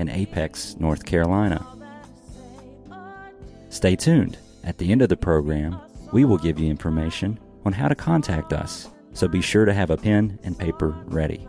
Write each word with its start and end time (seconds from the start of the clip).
in 0.00 0.08
Apex, 0.08 0.76
North 0.80 1.04
Carolina. 1.04 1.64
Stay 3.68 3.94
tuned. 3.94 4.38
At 4.64 4.78
the 4.78 4.90
end 4.90 5.02
of 5.02 5.08
the 5.08 5.16
program, 5.16 5.78
we 6.12 6.24
will 6.24 6.38
give 6.38 6.58
you 6.58 6.68
information 6.68 7.38
on 7.64 7.72
how 7.72 7.86
to 7.86 7.94
contact 7.94 8.52
us, 8.52 8.88
so 9.12 9.28
be 9.28 9.42
sure 9.42 9.64
to 9.64 9.74
have 9.74 9.90
a 9.90 9.96
pen 9.96 10.38
and 10.42 10.58
paper 10.58 10.96
ready. 11.06 11.46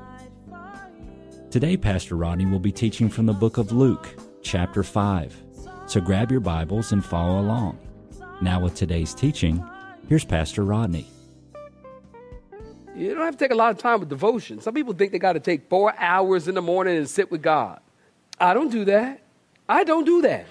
Today, 1.50 1.78
Pastor 1.78 2.16
Rodney 2.16 2.46
will 2.46 2.60
be 2.60 2.72
teaching 2.72 3.10
from 3.10 3.26
the 3.26 3.34
book 3.34 3.58
of 3.58 3.72
Luke, 3.72 4.16
chapter 4.44 4.84
5. 4.84 5.36
So 5.88 6.00
grab 6.00 6.32
your 6.32 6.40
Bibles 6.42 6.92
and 6.92 7.04
follow 7.04 7.40
along. 7.40 7.80
Now, 8.42 8.62
with 8.62 8.76
today's 8.76 9.14
teaching, 9.14 9.64
here's 10.08 10.26
Pastor 10.26 10.64
Rodney. 10.64 11.08
You 12.96 13.16
don't 13.16 13.26
have 13.26 13.38
to 13.38 13.44
take 13.44 13.52
a 13.52 13.56
lot 13.56 13.72
of 13.72 13.78
time 13.78 14.00
with 14.00 14.10
devotion. 14.10 14.60
Some 14.62 14.74
people 14.74 14.94
think 14.94 15.12
they 15.12 15.20
got 15.20 15.34
to 15.34 15.40
take 15.40 15.70
four 15.70 15.94
hours 15.98 16.48
in 16.48 16.56
the 16.56 16.62
morning 16.62 16.98
and 16.98 17.10
sit 17.10 17.32
with 17.32 17.42
God. 17.42 17.80
I 18.42 18.56
don't 18.56 18.72
do 18.72 18.86
that. 18.86 19.22
I 19.70 19.84
don't 19.84 20.04
do 20.04 20.24
that. 20.24 20.48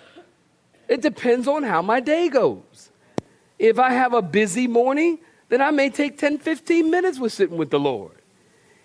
It 0.89 1.03
depends 1.03 1.48
on 1.48 1.64
how 1.64 1.83
my 1.83 1.98
day 1.98 2.28
goes. 2.28 2.91
If 3.59 3.78
I 3.78 3.91
have 3.91 4.14
a 4.14 4.23
busy 4.23 4.67
morning, 4.69 5.19
then 5.48 5.61
I 5.61 5.73
may 5.73 5.91
take 5.91 6.17
10, 6.17 6.39
15 6.39 6.89
minutes 6.89 7.19
with 7.19 7.33
sitting 7.33 7.56
with 7.56 7.70
the 7.70 7.81
Lord. 7.81 8.17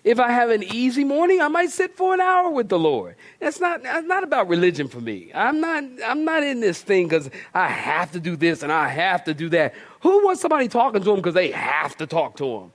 If 0.02 0.20
I 0.20 0.30
have 0.30 0.50
an 0.50 0.62
easy 0.62 1.04
morning, 1.04 1.40
I 1.40 1.48
might 1.48 1.70
sit 1.70 1.96
for 1.96 2.14
an 2.14 2.20
hour 2.20 2.50
with 2.50 2.68
the 2.68 2.78
Lord. 2.78 3.16
That's 3.40 3.60
not, 3.60 3.82
that's 3.82 4.06
not 4.06 4.22
about 4.24 4.48
religion 4.48 4.88
for 4.88 5.00
me. 5.00 5.30
I'm 5.34 5.60
not, 5.60 5.84
I'm 6.04 6.24
not 6.24 6.42
in 6.42 6.60
this 6.60 6.82
thing 6.82 7.08
because 7.08 7.30
I 7.54 7.68
have 7.68 8.12
to 8.12 8.20
do 8.20 8.36
this 8.36 8.62
and 8.62 8.72
I 8.72 8.88
have 8.88 9.24
to 9.24 9.34
do 9.34 9.48
that. 9.50 9.74
Who 10.00 10.24
wants 10.24 10.42
somebody 10.42 10.68
talking 10.68 11.00
to 11.00 11.04
them 11.04 11.16
because 11.16 11.34
they 11.34 11.50
have 11.52 11.96
to 11.96 12.06
talk 12.06 12.36
to 12.36 12.44
them? 12.44 12.72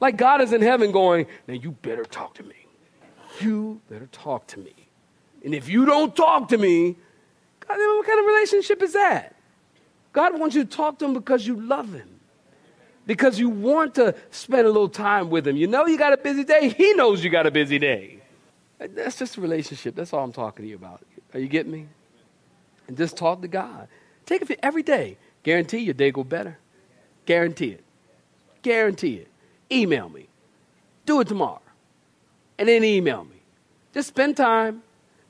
Like 0.00 0.16
God 0.16 0.40
is 0.40 0.52
in 0.52 0.62
heaven 0.62 0.90
going, 0.90 1.26
now 1.46 1.54
you 1.54 1.72
better 1.72 2.04
talk 2.04 2.34
to 2.34 2.42
me. 2.42 2.66
You 3.40 3.80
better 3.88 4.08
talk 4.08 4.46
to 4.48 4.58
me. 4.58 4.85
And 5.46 5.54
if 5.54 5.68
you 5.68 5.86
don't 5.86 6.14
talk 6.14 6.48
to 6.48 6.58
me, 6.58 6.96
God, 7.60 7.78
what 7.78 8.04
kind 8.04 8.18
of 8.18 8.26
relationship 8.26 8.82
is 8.82 8.94
that? 8.94 9.36
God 10.12 10.36
wants 10.40 10.56
you 10.56 10.64
to 10.64 10.68
talk 10.68 10.98
to 10.98 11.04
him 11.04 11.14
because 11.14 11.46
you 11.46 11.54
love 11.54 11.92
him. 11.92 12.18
Because 13.06 13.38
you 13.38 13.48
want 13.48 13.94
to 13.94 14.16
spend 14.32 14.66
a 14.66 14.70
little 14.70 14.88
time 14.88 15.30
with 15.30 15.46
him. 15.46 15.56
You 15.56 15.68
know 15.68 15.86
you 15.86 15.96
got 15.96 16.12
a 16.12 16.16
busy 16.16 16.42
day. 16.42 16.70
He 16.70 16.94
knows 16.94 17.22
you 17.22 17.30
got 17.30 17.46
a 17.46 17.52
busy 17.52 17.78
day. 17.78 18.18
That's 18.80 19.16
just 19.16 19.36
a 19.36 19.40
relationship. 19.40 19.94
That's 19.94 20.12
all 20.12 20.24
I'm 20.24 20.32
talking 20.32 20.64
to 20.64 20.68
you 20.68 20.74
about. 20.74 21.02
Are 21.32 21.38
you 21.38 21.46
getting 21.46 21.70
me? 21.70 21.86
And 22.88 22.96
just 22.96 23.16
talk 23.16 23.40
to 23.42 23.48
God. 23.48 23.86
Take 24.26 24.50
it 24.50 24.58
every 24.64 24.82
day. 24.82 25.16
Guarantee 25.44 25.78
your 25.78 25.94
day 25.94 26.10
go 26.10 26.24
better. 26.24 26.58
Guarantee 27.24 27.70
it. 27.70 27.84
Guarantee 28.62 29.14
it. 29.14 29.28
Email 29.70 30.08
me. 30.08 30.26
Do 31.04 31.20
it 31.20 31.28
tomorrow. 31.28 31.62
And 32.58 32.68
then 32.68 32.82
email 32.82 33.22
me. 33.22 33.42
Just 33.94 34.08
spend 34.08 34.36
time 34.36 34.82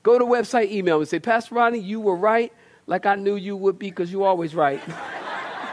Go 0.07 0.21
to 0.21 0.25
website, 0.25 0.71
email 0.71 1.01
and 1.01 1.09
say, 1.09 1.19
Pastor 1.19 1.57
Ronnie, 1.57 1.81
you 1.81 1.99
were 1.99 2.15
right, 2.15 2.53
like 2.87 3.07
I 3.07 3.17
knew 3.17 3.35
you 3.35 3.57
would 3.57 3.77
be, 3.77 3.91
because 3.91 4.13
you're 4.13 4.25
always 4.25 4.55
right. 4.55 4.81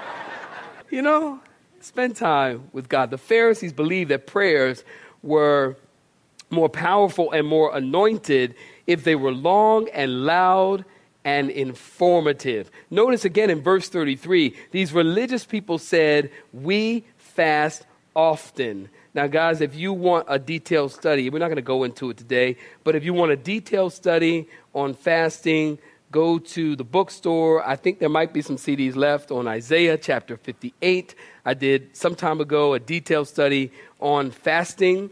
you 0.89 1.03
know, 1.03 1.39
spend 1.81 2.15
time 2.15 2.63
with 2.73 2.89
God. 2.89 3.11
The 3.11 3.19
Pharisees 3.19 3.73
believed 3.73 4.09
that 4.09 4.25
prayers 4.25 4.83
were 5.21 5.77
more 6.49 6.67
powerful 6.67 7.31
and 7.31 7.45
more 7.47 7.77
anointed 7.77 8.55
if 8.87 9.03
they 9.03 9.13
were 9.13 9.31
long 9.31 9.87
and 9.89 10.25
loud 10.25 10.83
and 11.23 11.51
informative. 11.51 12.71
Notice 12.89 13.25
again 13.25 13.51
in 13.51 13.61
verse 13.61 13.87
33, 13.87 14.55
these 14.71 14.93
religious 14.93 15.45
people 15.45 15.77
said, 15.77 16.31
We 16.51 17.05
fast 17.17 17.85
often. 18.15 18.89
Now, 19.15 19.27
guys, 19.27 19.61
if 19.61 19.75
you 19.75 19.93
want 19.93 20.25
a 20.27 20.39
detailed 20.39 20.91
study, 20.91 21.29
we're 21.29 21.37
not 21.37 21.49
going 21.49 21.57
to 21.57 21.61
go 21.61 21.83
into 21.83 22.09
it 22.09 22.17
today, 22.17 22.57
but 22.83 22.95
if 22.95 23.03
you 23.03 23.13
want 23.13 23.31
a 23.31 23.35
detailed 23.35 23.93
study 23.93 24.47
on 24.73 24.95
fasting, 24.95 25.77
go 26.11 26.39
to 26.39 26.75
the 26.75 26.83
bookstore. 26.83 27.67
I 27.67 27.75
think 27.75 27.99
there 27.99 28.09
might 28.09 28.33
be 28.33 28.41
some 28.41 28.55
CDs 28.55 28.95
left 28.95 29.29
on 29.29 29.47
Isaiah 29.47 29.99
chapter 29.99 30.35
58. 30.35 31.13
I 31.45 31.53
did 31.53 31.95
some 31.95 32.15
time 32.15 32.41
ago 32.41 32.73
a 32.73 32.79
detailed 32.79 33.27
study 33.27 33.71
on 33.99 34.31
fasting, 34.31 35.11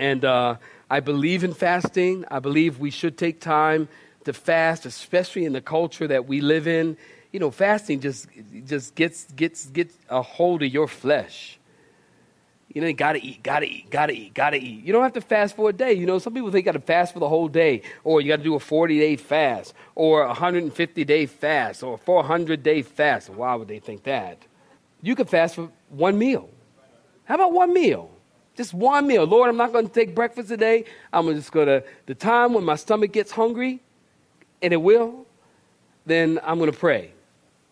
and 0.00 0.24
uh, 0.24 0.56
I 0.90 0.98
believe 0.98 1.44
in 1.44 1.54
fasting. 1.54 2.24
I 2.28 2.40
believe 2.40 2.80
we 2.80 2.90
should 2.90 3.16
take 3.16 3.40
time 3.40 3.88
to 4.24 4.32
fast, 4.32 4.84
especially 4.84 5.44
in 5.44 5.52
the 5.52 5.60
culture 5.60 6.08
that 6.08 6.26
we 6.26 6.40
live 6.40 6.66
in. 6.66 6.96
You 7.30 7.38
know, 7.38 7.52
fasting 7.52 8.00
just 8.00 8.26
just 8.66 8.96
gets 8.96 9.30
gets 9.32 9.66
gets 9.66 9.96
a 10.08 10.22
hold 10.22 10.64
of 10.64 10.72
your 10.72 10.88
flesh. 10.88 11.58
You 12.74 12.80
know, 12.80 12.86
you 12.86 12.94
gotta 12.94 13.18
eat, 13.22 13.42
gotta 13.42 13.66
eat, 13.66 13.90
gotta 13.90 14.14
eat, 14.14 14.32
gotta 14.32 14.56
eat. 14.56 14.84
You 14.84 14.94
don't 14.94 15.02
have 15.02 15.12
to 15.12 15.20
fast 15.20 15.56
for 15.56 15.68
a 15.68 15.72
day. 15.74 15.92
You 15.92 16.06
know, 16.06 16.18
some 16.18 16.32
people 16.32 16.50
think 16.50 16.64
you 16.64 16.72
gotta 16.72 16.84
fast 16.84 17.12
for 17.12 17.18
the 17.18 17.28
whole 17.28 17.48
day, 17.48 17.82
or 18.02 18.22
you 18.22 18.28
gotta 18.28 18.42
do 18.42 18.54
a 18.54 18.60
40 18.60 18.98
day 18.98 19.16
fast, 19.16 19.74
or 19.94 20.22
a 20.22 20.28
150 20.28 21.04
day 21.04 21.26
fast, 21.26 21.82
or 21.82 21.94
a 21.94 21.98
400 21.98 22.62
day 22.62 22.80
fast. 22.80 23.28
Why 23.28 23.54
would 23.54 23.68
they 23.68 23.78
think 23.78 24.04
that? 24.04 24.38
You 25.02 25.14
could 25.14 25.28
fast 25.28 25.56
for 25.56 25.68
one 25.90 26.18
meal. 26.18 26.48
How 27.24 27.34
about 27.34 27.52
one 27.52 27.74
meal? 27.74 28.10
Just 28.56 28.72
one 28.72 29.06
meal. 29.06 29.24
Lord, 29.24 29.50
I'm 29.50 29.56
not 29.58 29.72
gonna 29.72 29.88
take 29.88 30.14
breakfast 30.14 30.48
today. 30.48 30.86
I'm 31.12 31.26
just 31.34 31.52
gonna, 31.52 31.82
the 32.06 32.14
time 32.14 32.54
when 32.54 32.64
my 32.64 32.76
stomach 32.76 33.12
gets 33.12 33.32
hungry, 33.32 33.80
and 34.62 34.72
it 34.72 34.80
will, 34.80 35.26
then 36.06 36.40
I'm 36.42 36.58
gonna 36.58 36.72
pray. 36.72 37.12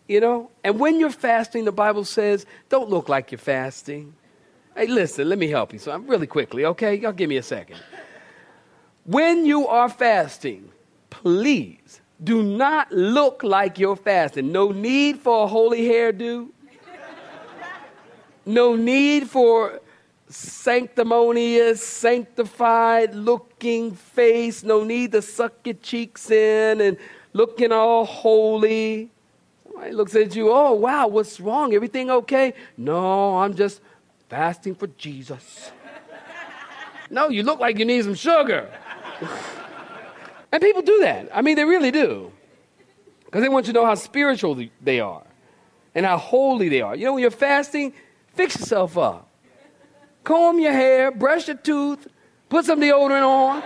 You 0.07 0.19
know? 0.19 0.51
And 0.63 0.79
when 0.79 0.99
you're 0.99 1.09
fasting, 1.09 1.65
the 1.65 1.71
Bible 1.71 2.05
says, 2.05 2.45
don't 2.69 2.89
look 2.89 3.09
like 3.09 3.31
you're 3.31 3.39
fasting. 3.39 4.13
Hey, 4.75 4.87
listen, 4.87 5.27
let 5.27 5.37
me 5.37 5.49
help 5.49 5.73
you. 5.73 5.79
So 5.79 5.91
I'm 5.91 6.07
really 6.07 6.27
quickly, 6.27 6.65
okay? 6.65 6.95
Y'all 6.95 7.11
give 7.11 7.29
me 7.29 7.37
a 7.37 7.43
second. 7.43 7.77
When 9.03 9.45
you 9.45 9.67
are 9.67 9.89
fasting, 9.89 10.71
please 11.09 11.99
do 12.23 12.41
not 12.41 12.91
look 12.91 13.43
like 13.43 13.79
you're 13.79 13.95
fasting. 13.95 14.51
No 14.51 14.71
need 14.71 15.19
for 15.19 15.43
a 15.43 15.47
holy 15.47 15.81
hairdo. 15.81 16.49
No 18.45 18.75
need 18.75 19.29
for 19.29 19.81
sanctimonious, 20.29 21.85
sanctified 21.85 23.13
looking 23.13 23.93
face. 23.93 24.63
No 24.63 24.83
need 24.83 25.11
to 25.11 25.21
suck 25.21 25.53
your 25.65 25.75
cheeks 25.75 26.31
in 26.31 26.79
and 26.79 26.97
looking 27.33 27.71
all 27.71 28.05
holy. 28.05 29.09
Somebody 29.63 29.91
looks 29.91 30.15
at 30.15 30.35
you, 30.35 30.51
oh, 30.51 30.73
wow, 30.73 31.07
what's 31.07 31.39
wrong? 31.39 31.73
Everything 31.73 32.09
okay? 32.09 32.53
No, 32.77 33.39
I'm 33.39 33.53
just 33.53 33.81
fasting 34.31 34.73
for 34.73 34.87
Jesus. 34.87 35.71
no, 37.09 37.27
you 37.27 37.43
look 37.43 37.59
like 37.59 37.77
you 37.77 37.83
need 37.83 38.05
some 38.05 38.15
sugar. 38.15 38.71
and 40.53 40.61
people 40.61 40.81
do 40.81 41.01
that. 41.01 41.27
I 41.33 41.41
mean, 41.41 41.57
they 41.57 41.65
really 41.65 41.91
do. 41.91 42.31
Because 43.25 43.41
they 43.41 43.49
want 43.49 43.67
you 43.67 43.73
to 43.73 43.79
know 43.79 43.85
how 43.85 43.95
spiritual 43.95 44.57
they 44.81 45.01
are 45.01 45.23
and 45.93 46.05
how 46.05 46.17
holy 46.17 46.69
they 46.69 46.79
are. 46.79 46.95
You 46.95 47.05
know, 47.05 47.13
when 47.13 47.21
you're 47.21 47.29
fasting, 47.29 47.93
fix 48.33 48.57
yourself 48.57 48.97
up. 48.97 49.27
Comb 50.23 50.59
your 50.59 50.71
hair, 50.71 51.11
brush 51.11 51.49
your 51.49 51.57
tooth, 51.57 52.07
put 52.47 52.63
some 52.63 52.79
deodorant 52.79 53.27
on. 53.27 53.63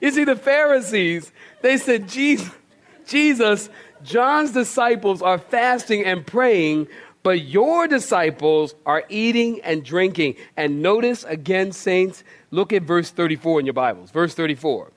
You 0.00 0.12
see, 0.12 0.22
the 0.22 0.36
Pharisees, 0.36 1.32
they 1.62 1.78
said, 1.78 2.08
Jesus, 2.08 2.50
Jesus, 3.06 3.70
John's 4.04 4.52
disciples 4.52 5.20
are 5.20 5.38
fasting 5.38 6.04
and 6.04 6.24
praying 6.24 6.86
but 7.22 7.42
your 7.42 7.86
disciples 7.86 8.74
are 8.84 9.04
eating 9.08 9.60
and 9.62 9.84
drinking. 9.84 10.36
And 10.56 10.82
notice 10.82 11.24
again, 11.24 11.72
saints, 11.72 12.24
look 12.50 12.72
at 12.72 12.82
verse 12.82 13.10
34 13.10 13.60
in 13.60 13.66
your 13.66 13.72
Bibles. 13.72 14.10
Verse 14.10 14.34
34. 14.34 14.90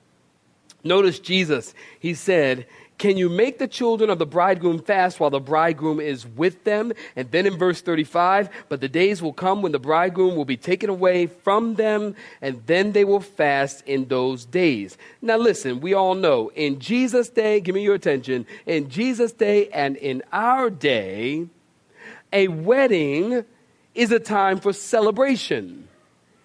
Notice 0.82 1.18
Jesus, 1.18 1.74
he 1.98 2.14
said, 2.14 2.66
Can 2.96 3.16
you 3.16 3.28
make 3.28 3.58
the 3.58 3.66
children 3.66 4.08
of 4.08 4.20
the 4.20 4.26
bridegroom 4.26 4.80
fast 4.80 5.18
while 5.18 5.30
the 5.30 5.40
bridegroom 5.40 5.98
is 5.98 6.24
with 6.24 6.62
them? 6.62 6.92
And 7.16 7.28
then 7.32 7.44
in 7.44 7.58
verse 7.58 7.80
35, 7.80 8.48
but 8.68 8.80
the 8.80 8.88
days 8.88 9.20
will 9.20 9.32
come 9.32 9.62
when 9.62 9.72
the 9.72 9.80
bridegroom 9.80 10.36
will 10.36 10.44
be 10.44 10.56
taken 10.56 10.88
away 10.88 11.26
from 11.26 11.74
them, 11.74 12.14
and 12.40 12.62
then 12.66 12.92
they 12.92 13.04
will 13.04 13.20
fast 13.20 13.82
in 13.86 14.06
those 14.06 14.44
days. 14.44 14.96
Now 15.20 15.38
listen, 15.38 15.80
we 15.80 15.92
all 15.92 16.14
know 16.14 16.52
in 16.54 16.78
Jesus' 16.78 17.28
day, 17.28 17.60
give 17.60 17.74
me 17.74 17.82
your 17.82 17.94
attention, 17.94 18.46
in 18.64 18.88
Jesus' 18.88 19.32
day 19.32 19.68
and 19.70 19.96
in 19.96 20.22
our 20.32 20.70
day, 20.70 21.48
a 22.36 22.48
wedding 22.48 23.46
is 23.94 24.12
a 24.12 24.20
time 24.20 24.60
for 24.60 24.74
celebration 24.74 25.88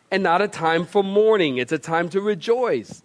and 0.09 0.23
not 0.23 0.41
a 0.41 0.47
time 0.47 0.85
for 0.85 1.03
mourning. 1.03 1.57
It's 1.57 1.73
a 1.73 1.77
time 1.77 2.07
to 2.09 2.21
rejoice. 2.21 3.03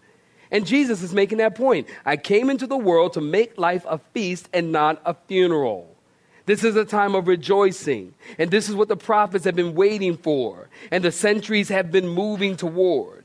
And 0.53 0.65
Jesus 0.65 1.03
is 1.03 1.13
making 1.13 1.39
that 1.39 1.57
point. 1.57 1.89
I 2.05 2.17
came 2.17 2.49
into 2.49 2.69
the 2.69 2.77
world 2.77 3.15
to 3.15 3.21
make 3.21 3.59
life 3.59 3.85
a 3.89 3.99
feast 4.15 4.49
and 4.53 4.71
not 4.71 5.03
a 5.05 5.15
funeral. 5.27 5.97
This 6.47 6.63
is 6.63 6.77
a 6.77 6.85
time 6.85 7.17
of 7.17 7.27
rejoicing. 7.27 8.15
And 8.39 8.53
this 8.53 8.69
is 8.69 8.77
what 8.77 8.87
the 8.87 8.97
prophets 8.97 9.47
have 9.47 9.57
been 9.57 9.75
waiting 9.75 10.17
for. 10.17 10.69
And 10.93 11.03
the 11.03 11.11
centuries 11.11 11.69
have 11.71 11.91
been 11.91 12.09
moving 12.09 12.57
toward. 12.57 13.25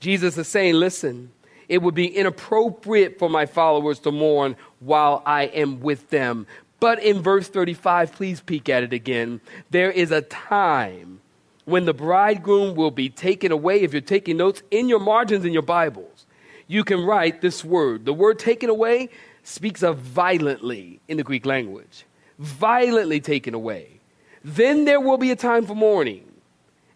Jesus 0.00 0.36
is 0.36 0.48
saying, 0.48 0.74
listen, 0.74 1.32
it 1.66 1.80
would 1.80 1.94
be 1.94 2.14
inappropriate 2.14 3.18
for 3.18 3.30
my 3.30 3.46
followers 3.46 4.00
to 4.00 4.12
mourn 4.12 4.54
while 4.80 5.22
I 5.24 5.44
am 5.44 5.80
with 5.80 6.10
them. 6.10 6.46
But 6.80 7.02
in 7.02 7.22
verse 7.22 7.48
35, 7.48 8.12
please 8.12 8.40
peek 8.40 8.68
at 8.68 8.82
it 8.82 8.92
again. 8.92 9.40
There 9.70 9.90
is 9.90 10.10
a 10.10 10.22
time 10.22 11.20
when 11.64 11.84
the 11.84 11.94
bridegroom 11.94 12.76
will 12.76 12.90
be 12.90 13.08
taken 13.08 13.52
away. 13.52 13.80
If 13.80 13.92
you're 13.92 14.00
taking 14.00 14.36
notes 14.36 14.62
in 14.70 14.88
your 14.88 15.00
margins 15.00 15.44
in 15.44 15.52
your 15.52 15.62
Bibles, 15.62 16.26
you 16.66 16.84
can 16.84 17.04
write 17.04 17.40
this 17.40 17.64
word. 17.64 18.04
The 18.04 18.14
word 18.14 18.38
taken 18.38 18.70
away 18.70 19.10
speaks 19.42 19.82
of 19.82 19.98
violently 19.98 21.00
in 21.08 21.16
the 21.16 21.24
Greek 21.24 21.46
language. 21.46 22.04
Violently 22.38 23.20
taken 23.20 23.54
away. 23.54 24.00
Then 24.44 24.84
there 24.84 25.00
will 25.00 25.18
be 25.18 25.30
a 25.30 25.36
time 25.36 25.66
for 25.66 25.74
mourning, 25.74 26.24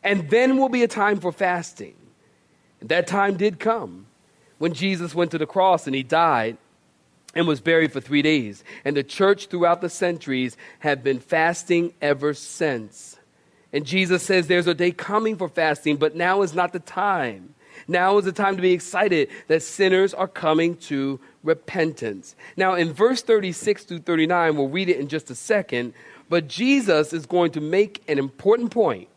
and 0.04 0.30
then 0.30 0.58
will 0.58 0.68
be 0.68 0.84
a 0.84 0.88
time 0.88 1.18
for 1.18 1.32
fasting. 1.32 1.94
And 2.80 2.88
that 2.88 3.06
time 3.06 3.36
did 3.36 3.58
come 3.58 4.06
when 4.58 4.74
Jesus 4.74 5.14
went 5.14 5.32
to 5.32 5.38
the 5.38 5.46
cross 5.46 5.86
and 5.86 5.96
he 5.96 6.02
died 6.02 6.56
and 7.34 7.46
was 7.46 7.60
buried 7.60 7.92
for 7.92 8.00
three 8.00 8.22
days. 8.22 8.64
And 8.84 8.96
the 8.96 9.02
church 9.02 9.46
throughout 9.46 9.80
the 9.80 9.88
centuries 9.88 10.56
have 10.80 11.02
been 11.02 11.20
fasting 11.20 11.94
ever 12.00 12.34
since. 12.34 13.18
And 13.72 13.86
Jesus 13.86 14.22
says 14.22 14.46
there's 14.46 14.66
a 14.66 14.74
day 14.74 14.90
coming 14.90 15.36
for 15.36 15.48
fasting, 15.48 15.96
but 15.96 16.14
now 16.14 16.42
is 16.42 16.54
not 16.54 16.72
the 16.72 16.78
time. 16.78 17.54
Now 17.88 18.18
is 18.18 18.24
the 18.24 18.32
time 18.32 18.56
to 18.56 18.62
be 18.62 18.72
excited 18.72 19.28
that 19.48 19.62
sinners 19.62 20.12
are 20.12 20.28
coming 20.28 20.76
to 20.76 21.18
repentance. 21.42 22.36
Now, 22.56 22.74
in 22.74 22.92
verse 22.92 23.22
36 23.22 23.84
through 23.84 24.00
39, 24.00 24.56
we'll 24.56 24.68
read 24.68 24.88
it 24.88 24.98
in 24.98 25.08
just 25.08 25.30
a 25.30 25.34
second, 25.34 25.94
but 26.28 26.48
Jesus 26.48 27.12
is 27.12 27.26
going 27.26 27.52
to 27.52 27.60
make 27.60 28.02
an 28.08 28.18
important 28.18 28.70
point 28.70 29.08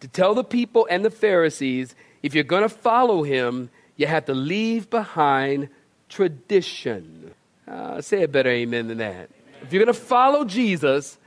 to 0.00 0.08
tell 0.08 0.34
the 0.34 0.44
people 0.44 0.86
and 0.90 1.04
the 1.04 1.10
Pharisees 1.10 1.94
if 2.22 2.34
you're 2.34 2.44
going 2.44 2.62
to 2.62 2.68
follow 2.68 3.22
him, 3.22 3.70
you 3.96 4.06
have 4.06 4.24
to 4.26 4.34
leave 4.34 4.90
behind 4.90 5.68
tradition. 6.08 7.34
Uh, 7.66 8.00
say 8.00 8.22
a 8.22 8.28
better 8.28 8.50
amen 8.50 8.88
than 8.88 8.98
that. 8.98 9.30
If 9.62 9.72
you're 9.72 9.84
going 9.84 9.94
to 9.94 10.00
follow 10.00 10.44
Jesus, 10.44 11.18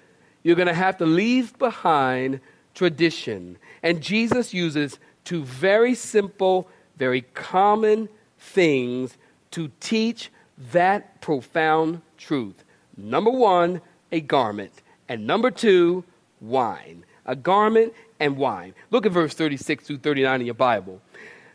you're 0.44 0.56
going 0.56 0.68
to 0.68 0.74
have 0.74 0.98
to 0.98 1.06
leave 1.06 1.58
behind 1.60 2.40
tradition. 2.74 3.58
And 3.84 4.02
Jesus 4.02 4.54
uses 4.54 5.00
two 5.24 5.44
very 5.44 5.96
simple, 5.96 6.68
very 6.98 7.22
common 7.34 8.10
things 8.40 9.18
to 9.52 9.72
teach 9.80 10.32
that 10.72 11.22
profound 11.22 12.02
truth. 12.18 12.64
Number 12.98 13.32
one, 13.32 13.82
a 14.12 14.22
garment. 14.22 14.82
And 15.08 15.28
number 15.28 15.52
two, 15.52 16.04
wine. 16.40 17.06
A 17.26 17.36
garment 17.36 17.94
and 18.20 18.38
wine. 18.38 18.74
Look 18.90 19.06
at 19.06 19.12
verse 19.12 19.34
36 19.34 19.86
through 19.86 19.98
39 20.00 20.42
in 20.42 20.46
your 20.46 20.56
Bible. 20.56 21.02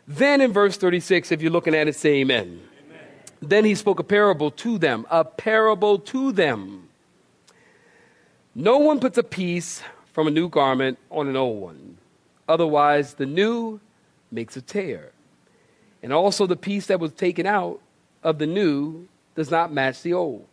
Then 0.07 0.41
in 0.41 0.53
verse 0.53 0.77
36, 0.77 1.31
if 1.31 1.41
you're 1.41 1.51
looking 1.51 1.75
at 1.75 1.87
it, 1.87 1.95
say 1.95 2.21
amen. 2.21 2.61
Then 3.41 3.65
he 3.65 3.75
spoke 3.75 3.99
a 3.99 4.03
parable 4.03 4.51
to 4.51 4.77
them, 4.77 5.05
a 5.09 5.23
parable 5.23 5.99
to 5.99 6.31
them. 6.31 6.89
No 8.55 8.77
one 8.77 8.99
puts 8.99 9.17
a 9.17 9.23
piece 9.23 9.83
from 10.13 10.27
a 10.27 10.31
new 10.31 10.49
garment 10.49 10.97
on 11.11 11.27
an 11.27 11.35
old 11.35 11.61
one. 11.61 11.97
Otherwise, 12.49 13.13
the 13.15 13.25
new 13.25 13.79
makes 14.31 14.57
a 14.57 14.61
tear. 14.61 15.11
And 16.01 16.11
also, 16.11 16.47
the 16.47 16.55
piece 16.55 16.87
that 16.87 16.99
was 16.99 17.11
taken 17.11 17.45
out 17.45 17.79
of 18.23 18.39
the 18.39 18.47
new 18.47 19.07
does 19.35 19.51
not 19.51 19.71
match 19.71 20.01
the 20.01 20.13
old. 20.13 20.47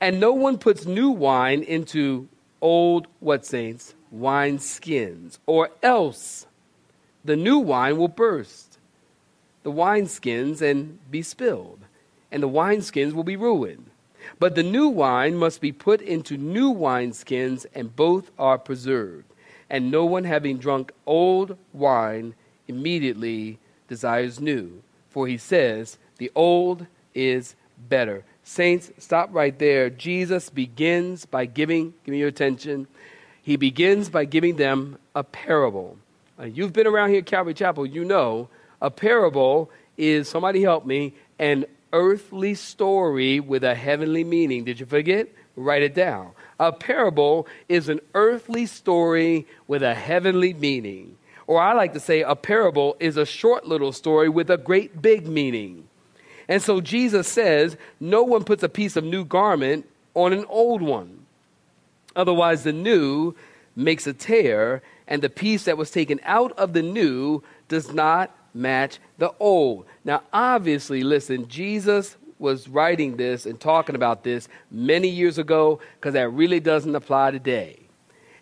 And 0.00 0.20
no 0.20 0.32
one 0.32 0.58
puts 0.58 0.84
new 0.84 1.10
wine 1.10 1.62
into 1.62 2.28
old, 2.60 3.06
what 3.20 3.46
saints? 3.46 3.94
Wine 4.10 4.58
skins, 4.58 5.38
or 5.46 5.70
else 5.82 6.46
the 7.24 7.36
new 7.36 7.58
wine 7.58 7.96
will 7.96 8.08
burst 8.08 8.78
the 9.62 9.72
wineskins 9.72 10.60
and 10.60 10.98
be 11.10 11.22
spilled, 11.22 11.80
and 12.30 12.42
the 12.42 12.48
wineskins 12.48 13.12
will 13.12 13.24
be 13.24 13.36
ruined. 13.36 13.86
But 14.38 14.54
the 14.54 14.62
new 14.62 14.88
wine 14.88 15.36
must 15.36 15.60
be 15.60 15.72
put 15.72 16.00
into 16.00 16.36
new 16.36 16.72
wineskins, 16.72 17.66
and 17.74 17.94
both 17.94 18.30
are 18.38 18.58
preserved. 18.58 19.24
And 19.68 19.90
no 19.90 20.04
one 20.04 20.24
having 20.24 20.58
drunk 20.58 20.92
old 21.06 21.56
wine 21.72 22.34
immediately 22.68 23.58
desires 23.88 24.40
new, 24.40 24.82
for 25.10 25.26
he 25.26 25.36
says, 25.36 25.98
The 26.18 26.32
old 26.34 26.86
is 27.14 27.54
better. 27.88 28.24
Saints, 28.42 28.90
stop 28.98 29.30
right 29.32 29.58
there. 29.58 29.90
Jesus 29.90 30.50
begins 30.50 31.24
by 31.24 31.46
giving, 31.46 31.94
give 32.04 32.12
me 32.12 32.18
your 32.18 32.28
attention, 32.28 32.86
he 33.42 33.56
begins 33.56 34.08
by 34.08 34.24
giving 34.24 34.56
them 34.56 34.98
a 35.14 35.22
parable. 35.22 35.98
Uh, 36.38 36.44
you've 36.44 36.72
been 36.72 36.86
around 36.86 37.10
here 37.10 37.18
at 37.18 37.26
Calvary 37.26 37.54
Chapel, 37.54 37.86
you 37.86 38.04
know 38.04 38.48
a 38.84 38.90
parable 38.90 39.70
is, 39.96 40.28
somebody 40.28 40.60
help 40.60 40.84
me, 40.84 41.14
an 41.38 41.64
earthly 41.94 42.54
story 42.54 43.40
with 43.40 43.64
a 43.64 43.74
heavenly 43.74 44.24
meaning. 44.24 44.64
Did 44.64 44.80
you 44.80 44.84
forget? 44.84 45.28
Write 45.56 45.82
it 45.82 45.94
down. 45.94 46.32
A 46.58 46.72
parable 46.72 47.46
is 47.68 47.88
an 47.88 48.00
earthly 48.14 48.66
story 48.66 49.46
with 49.68 49.82
a 49.82 49.94
heavenly 49.94 50.52
meaning. 50.52 51.16
Or 51.46 51.60
I 51.60 51.72
like 51.74 51.92
to 51.92 52.00
say 52.00 52.22
a 52.22 52.34
parable 52.34 52.96
is 52.98 53.16
a 53.16 53.24
short 53.24 53.66
little 53.66 53.92
story 53.92 54.28
with 54.28 54.50
a 54.50 54.58
great 54.58 55.00
big 55.00 55.28
meaning. 55.28 55.88
And 56.48 56.60
so 56.60 56.80
Jesus 56.80 57.28
says, 57.28 57.76
No 58.00 58.24
one 58.24 58.44
puts 58.44 58.62
a 58.62 58.68
piece 58.68 58.96
of 58.96 59.04
new 59.04 59.24
garment 59.24 59.88
on 60.14 60.32
an 60.32 60.44
old 60.48 60.82
one. 60.82 61.26
Otherwise, 62.16 62.64
the 62.64 62.72
new 62.72 63.34
makes 63.76 64.06
a 64.06 64.12
tear, 64.12 64.82
and 65.06 65.22
the 65.22 65.30
piece 65.30 65.64
that 65.64 65.78
was 65.78 65.90
taken 65.90 66.20
out 66.24 66.52
of 66.52 66.72
the 66.72 66.82
new 66.82 67.42
does 67.68 67.92
not 67.92 68.36
match 68.52 68.98
the 69.18 69.32
old. 69.38 69.86
Now, 70.04 70.22
obviously, 70.32 71.02
listen, 71.02 71.48
Jesus 71.48 72.16
was 72.38 72.68
writing 72.68 73.16
this 73.16 73.46
and 73.46 73.58
talking 73.58 73.94
about 73.94 74.22
this 74.22 74.48
many 74.70 75.08
years 75.08 75.38
ago 75.38 75.80
because 75.96 76.12
that 76.14 76.28
really 76.30 76.60
doesn't 76.60 76.94
apply 76.94 77.30
today. 77.30 77.80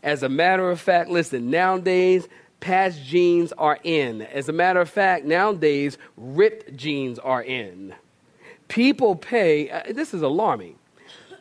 As 0.02 0.24
a 0.24 0.28
matter 0.28 0.70
of 0.70 0.80
fact, 0.80 1.08
listen, 1.08 1.50
nowadays, 1.50 2.26
patch 2.58 3.00
jeans 3.04 3.52
are 3.52 3.78
in. 3.84 4.22
As 4.22 4.48
a 4.48 4.52
matter 4.52 4.80
of 4.80 4.90
fact, 4.90 5.24
nowadays, 5.24 5.98
ripped 6.16 6.76
jeans 6.76 7.18
are 7.20 7.42
in. 7.42 7.94
People 8.66 9.14
pay, 9.14 9.70
uh, 9.70 9.92
this 9.92 10.12
is 10.14 10.22
alarming. 10.22 10.76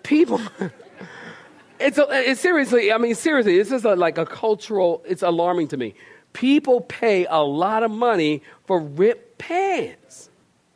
People. 0.03 0.39
it's, 1.79 1.97
a, 1.97 2.05
it's 2.11 2.41
seriously, 2.41 2.91
I 2.91 2.97
mean, 2.97 3.15
seriously, 3.15 3.57
this 3.57 3.71
is 3.71 3.85
a, 3.85 3.95
like 3.95 4.19
a 4.19 4.25
cultural, 4.25 5.01
it's 5.07 5.23
alarming 5.23 5.69
to 5.69 5.77
me. 5.77 5.95
People 6.33 6.81
pay 6.81 7.25
a 7.25 7.39
lot 7.39 7.83
of 7.83 7.91
money 7.91 8.41
for 8.65 8.79
ripped 8.79 9.37
pants. 9.37 10.29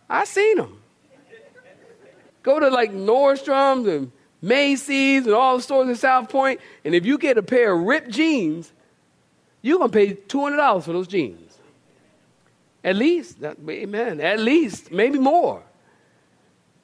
I 0.10 0.26
seen 0.26 0.58
them. 0.58 0.82
Go 2.44 2.60
to 2.60 2.70
like 2.70 2.92
Nordstrom's 2.92 3.88
and 3.88 4.12
Macy's 4.42 5.26
and 5.26 5.34
all 5.34 5.58
the 5.58 5.64
stores 5.64 5.88
in 5.88 5.96
Southpoint, 5.96 6.60
and 6.84 6.94
if 6.94 7.06
you 7.06 7.18
get 7.18 7.38
a 7.38 7.42
pair 7.44 7.74
of 7.74 7.82
ripped 7.82 8.12
jeans, 8.12 8.72
you're 9.64 9.80
gonna 9.80 9.92
pay 9.92 10.14
two 10.14 10.42
hundred 10.42 10.58
dollars 10.58 10.86
for 10.86 10.94
those 10.94 11.08
jeans. 11.08 11.58
At 12.84 12.96
least, 12.96 13.44
uh, 13.44 13.56
amen. 13.68 14.22
At 14.22 14.40
least, 14.40 14.92
maybe 14.92 15.18
more. 15.18 15.64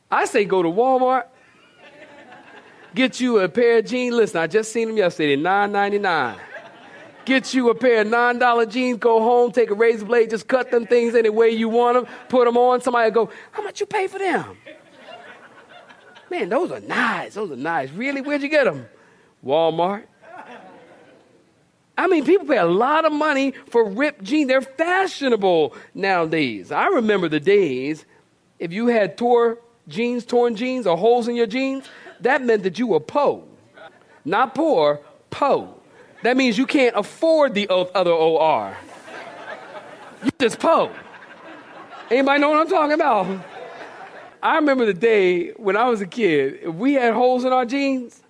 I 0.09 0.25
say 0.25 0.45
go 0.45 0.63
to 0.63 0.69
Walmart, 0.69 1.25
get 2.95 3.19
you 3.19 3.39
a 3.39 3.47
pair 3.47 3.77
of 3.77 3.85
jeans. 3.85 4.15
Listen, 4.15 4.41
I 4.41 4.47
just 4.47 4.71
seen 4.71 4.87
them 4.87 4.97
yesterday, 4.97 5.35
nine 5.35 5.71
ninety 5.71 5.99
nine. 5.99 6.37
Get 7.25 7.53
you 7.53 7.69
a 7.69 7.75
pair 7.75 8.01
of 8.01 8.07
$9 8.07 8.69
jeans, 8.69 8.97
go 8.97 9.19
home, 9.19 9.51
take 9.51 9.69
a 9.69 9.75
razor 9.75 10.05
blade, 10.05 10.29
just 10.29 10.47
cut 10.47 10.71
them 10.71 10.87
things 10.87 11.13
any 11.15 11.29
way 11.29 11.49
you 11.49 11.69
want 11.69 11.95
them, 11.95 12.13
put 12.29 12.45
them 12.45 12.57
on. 12.57 12.81
Somebody 12.81 13.11
go, 13.11 13.29
How 13.51 13.61
much 13.61 13.79
you 13.79 13.85
pay 13.85 14.07
for 14.07 14.19
them? 14.19 14.57
Man, 16.29 16.49
those 16.49 16.71
are 16.71 16.79
nice. 16.79 17.33
Those 17.33 17.51
are 17.51 17.57
nice. 17.57 17.91
Really? 17.91 18.21
Where'd 18.21 18.41
you 18.41 18.47
get 18.47 18.63
them? 18.63 18.87
Walmart. 19.45 20.05
I 21.97 22.07
mean, 22.07 22.25
people 22.25 22.47
pay 22.47 22.57
a 22.57 22.65
lot 22.65 23.05
of 23.05 23.11
money 23.11 23.53
for 23.69 23.87
ripped 23.87 24.23
jeans. 24.23 24.47
They're 24.47 24.61
fashionable 24.61 25.75
nowadays. 25.93 26.71
I 26.71 26.87
remember 26.87 27.27
the 27.27 27.39
days 27.39 28.05
if 28.59 28.71
you 28.71 28.87
had 28.87 29.17
tore 29.17 29.59
jeans, 29.87 30.25
torn 30.25 30.55
jeans, 30.55 30.87
or 30.87 30.97
holes 30.97 31.27
in 31.27 31.35
your 31.35 31.47
jeans, 31.47 31.85
that 32.21 32.41
meant 32.43 32.63
that 32.63 32.79
you 32.79 32.87
were 32.87 32.99
po. 32.99 33.43
Not 34.23 34.55
poor, 34.55 35.01
po. 35.29 35.80
That 36.23 36.37
means 36.37 36.57
you 36.57 36.65
can't 36.65 36.95
afford 36.95 37.53
the 37.53 37.67
other 37.69 38.11
OR. 38.11 38.77
You 40.23 40.31
just 40.39 40.59
po. 40.59 40.91
Anybody 42.09 42.39
know 42.41 42.49
what 42.49 42.59
I'm 42.59 42.69
talking 42.69 42.93
about? 42.93 43.43
I 44.43 44.55
remember 44.55 44.85
the 44.85 44.93
day 44.93 45.51
when 45.51 45.77
I 45.77 45.87
was 45.89 46.01
a 46.01 46.07
kid, 46.07 46.59
if 46.63 46.75
we 46.75 46.93
had 46.93 47.13
holes 47.13 47.45
in 47.45 47.53
our 47.53 47.65
jeans, 47.65 48.21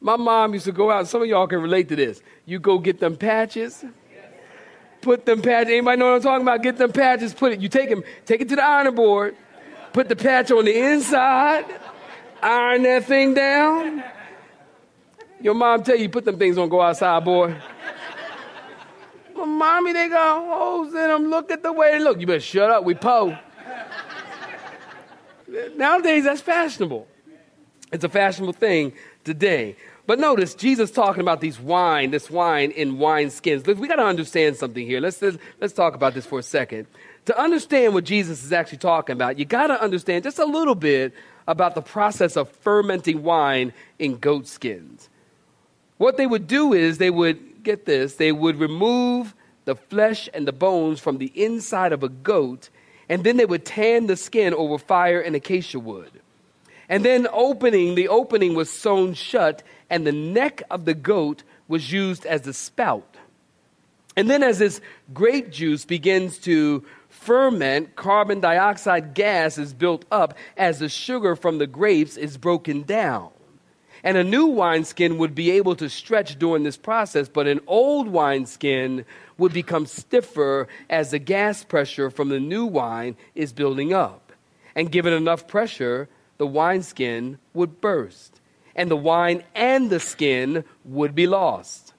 my 0.00 0.16
mom 0.16 0.54
used 0.54 0.64
to 0.64 0.72
go 0.72 0.90
out, 0.90 1.06
some 1.08 1.22
of 1.22 1.28
y'all 1.28 1.46
can 1.46 1.60
relate 1.60 1.88
to 1.88 1.96
this. 1.96 2.22
You 2.46 2.58
go 2.58 2.78
get 2.78 3.00
them 3.00 3.16
patches, 3.16 3.84
put 5.00 5.26
them 5.26 5.42
patches. 5.42 5.72
Anybody 5.72 5.98
know 5.98 6.10
what 6.10 6.16
I'm 6.16 6.22
talking 6.22 6.42
about? 6.42 6.62
Get 6.62 6.78
them 6.78 6.92
patches. 6.92 7.34
Put 7.34 7.52
it. 7.52 7.60
You 7.60 7.68
take 7.68 7.90
them. 7.90 8.02
Take 8.26 8.40
it 8.40 8.48
to 8.50 8.56
the 8.56 8.62
ironing 8.62 8.94
board. 8.94 9.36
Put 9.92 10.08
the 10.08 10.16
patch 10.16 10.50
on 10.50 10.64
the 10.64 10.78
inside. 10.78 11.64
Iron 12.42 12.82
that 12.84 13.04
thing 13.04 13.34
down. 13.34 14.02
Your 15.40 15.54
mom 15.54 15.82
tell 15.82 15.96
you 15.96 16.08
put 16.08 16.24
them 16.24 16.38
things 16.38 16.58
on. 16.58 16.68
Go 16.68 16.80
outside, 16.80 17.24
boy. 17.24 17.56
Well, 19.34 19.46
mommy, 19.46 19.92
they 19.92 20.08
got 20.08 20.44
holes 20.44 20.88
in 20.88 20.94
them. 20.94 21.30
Look 21.30 21.50
at 21.50 21.62
the 21.62 21.72
way 21.72 21.92
they 21.92 22.04
look. 22.04 22.20
You 22.20 22.26
better 22.26 22.40
shut 22.40 22.70
up. 22.70 22.84
We 22.84 22.94
po. 22.94 23.36
Nowadays, 25.76 26.24
that's 26.24 26.40
fashionable. 26.40 27.08
It's 27.92 28.04
a 28.04 28.08
fashionable 28.08 28.52
thing 28.52 28.92
today. 29.24 29.76
But 30.06 30.18
notice 30.18 30.54
Jesus 30.54 30.90
talking 30.90 31.20
about 31.20 31.40
these 31.40 31.60
wine, 31.60 32.10
this 32.10 32.30
wine 32.30 32.70
in 32.72 32.98
wine 32.98 33.30
skins. 33.30 33.66
Look, 33.66 33.78
We 33.78 33.88
got 33.88 33.96
to 33.96 34.04
understand 34.04 34.56
something 34.56 34.84
here. 34.84 35.00
Let's, 35.00 35.20
let's 35.22 35.38
let's 35.60 35.72
talk 35.72 35.94
about 35.94 36.14
this 36.14 36.26
for 36.26 36.38
a 36.38 36.42
second. 36.42 36.86
To 37.26 37.38
understand 37.38 37.94
what 37.94 38.04
Jesus 38.04 38.42
is 38.42 38.52
actually 38.52 38.78
talking 38.78 39.12
about, 39.12 39.38
you 39.38 39.44
got 39.44 39.68
to 39.68 39.80
understand 39.80 40.24
just 40.24 40.38
a 40.38 40.44
little 40.44 40.74
bit 40.74 41.14
about 41.46 41.74
the 41.74 41.82
process 41.82 42.36
of 42.36 42.48
fermenting 42.48 43.22
wine 43.22 43.72
in 43.98 44.16
goat 44.16 44.46
skins. 44.46 45.09
What 46.00 46.16
they 46.16 46.26
would 46.26 46.46
do 46.46 46.72
is 46.72 46.96
they 46.96 47.10
would 47.10 47.62
get 47.62 47.84
this, 47.84 48.14
they 48.14 48.32
would 48.32 48.58
remove 48.58 49.34
the 49.66 49.74
flesh 49.74 50.30
and 50.32 50.48
the 50.48 50.52
bones 50.52 50.98
from 50.98 51.18
the 51.18 51.30
inside 51.34 51.92
of 51.92 52.02
a 52.02 52.08
goat, 52.08 52.70
and 53.10 53.22
then 53.22 53.36
they 53.36 53.44
would 53.44 53.66
tan 53.66 54.06
the 54.06 54.16
skin 54.16 54.54
over 54.54 54.78
fire 54.78 55.20
and 55.20 55.36
acacia 55.36 55.78
wood. 55.78 56.10
And 56.88 57.04
then 57.04 57.28
opening, 57.30 57.96
the 57.96 58.08
opening 58.08 58.54
was 58.54 58.70
sewn 58.70 59.12
shut, 59.12 59.62
and 59.90 60.06
the 60.06 60.12
neck 60.12 60.62
of 60.70 60.86
the 60.86 60.94
goat 60.94 61.42
was 61.68 61.92
used 61.92 62.24
as 62.24 62.40
the 62.40 62.54
spout. 62.54 63.18
And 64.16 64.30
then, 64.30 64.42
as 64.42 64.58
this 64.58 64.80
grape 65.12 65.50
juice 65.50 65.84
begins 65.84 66.38
to 66.38 66.82
ferment, 67.10 67.94
carbon 67.94 68.40
dioxide 68.40 69.12
gas 69.12 69.58
is 69.58 69.74
built 69.74 70.06
up 70.10 70.32
as 70.56 70.78
the 70.78 70.88
sugar 70.88 71.36
from 71.36 71.58
the 71.58 71.66
grapes 71.66 72.16
is 72.16 72.38
broken 72.38 72.84
down. 72.84 73.32
And 74.02 74.16
a 74.16 74.24
new 74.24 74.46
wineskin 74.46 75.18
would 75.18 75.34
be 75.34 75.50
able 75.50 75.76
to 75.76 75.90
stretch 75.90 76.38
during 76.38 76.62
this 76.62 76.76
process, 76.76 77.28
but 77.28 77.46
an 77.46 77.60
old 77.66 78.08
wineskin 78.08 79.04
would 79.36 79.52
become 79.52 79.86
stiffer 79.86 80.68
as 80.88 81.10
the 81.10 81.18
gas 81.18 81.64
pressure 81.64 82.10
from 82.10 82.28
the 82.28 82.40
new 82.40 82.64
wine 82.64 83.16
is 83.34 83.52
building 83.52 83.92
up. 83.92 84.32
And 84.74 84.90
given 84.90 85.12
enough 85.12 85.46
pressure, 85.46 86.08
the 86.38 86.46
wineskin 86.46 87.38
would 87.52 87.80
burst, 87.82 88.40
and 88.74 88.90
the 88.90 88.96
wine 88.96 89.42
and 89.54 89.90
the 89.90 90.00
skin 90.00 90.64
would 90.84 91.14
be 91.14 91.26
lost. 91.26 91.92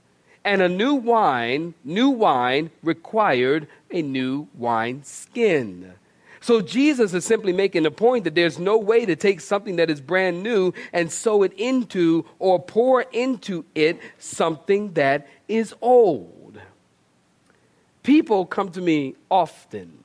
And 0.44 0.64
a 0.64 0.70
new 0.70 0.96
wine, 0.96 1.76
new 1.84 2.10
wine 2.10 2.72
required 2.82 3.68
a 3.92 4.02
new 4.02 4.48
wine 4.56 5.04
skin. 5.04 5.94
So 6.42 6.60
Jesus 6.60 7.14
is 7.14 7.24
simply 7.24 7.54
making 7.54 7.84
the 7.84 7.92
point 7.92 8.24
that 8.24 8.34
there's 8.34 8.58
no 8.58 8.76
way 8.76 9.06
to 9.06 9.16
take 9.16 9.40
something 9.42 9.76
that 9.76 9.92
is 9.92 10.02
brand 10.02 10.42
new 10.42 10.74
and 10.92 11.12
sew 11.12 11.44
it 11.44 11.54
into 11.54 12.26
or 12.40 12.60
pour 12.60 13.04
into 13.04 13.64
it 13.76 14.00
something 14.18 14.94
that 14.94 15.28
is 15.48 15.76
old. 15.82 16.60
People 18.02 18.48
come 18.48 18.72
to 18.72 18.82
me 18.82 19.16
often. 19.30 20.04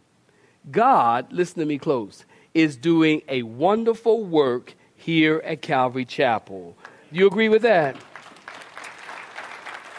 God, 0.70 1.32
listen 1.32 1.60
to 1.60 1.66
me 1.66 1.78
close, 1.78 2.26
is 2.52 2.76
doing 2.76 3.22
a 3.28 3.42
wonderful 3.42 4.22
work 4.22 4.74
here 4.94 5.40
at 5.42 5.62
Calvary 5.62 6.04
Chapel. 6.04 6.76
Do 7.10 7.18
you 7.18 7.26
agree 7.26 7.48
with 7.48 7.62
that? 7.62 7.96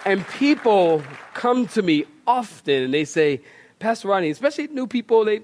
And 0.06 0.28
people 0.28 1.04
come 1.34 1.68
to 1.70 1.82
me 1.82 2.06
often 2.28 2.84
and 2.84 2.94
they 2.94 3.06
say, 3.06 3.42
Pastor 3.80 4.10
Ronnie, 4.10 4.30
especially 4.30 4.68
new 4.68 4.86
people, 4.86 5.26
they, 5.26 5.42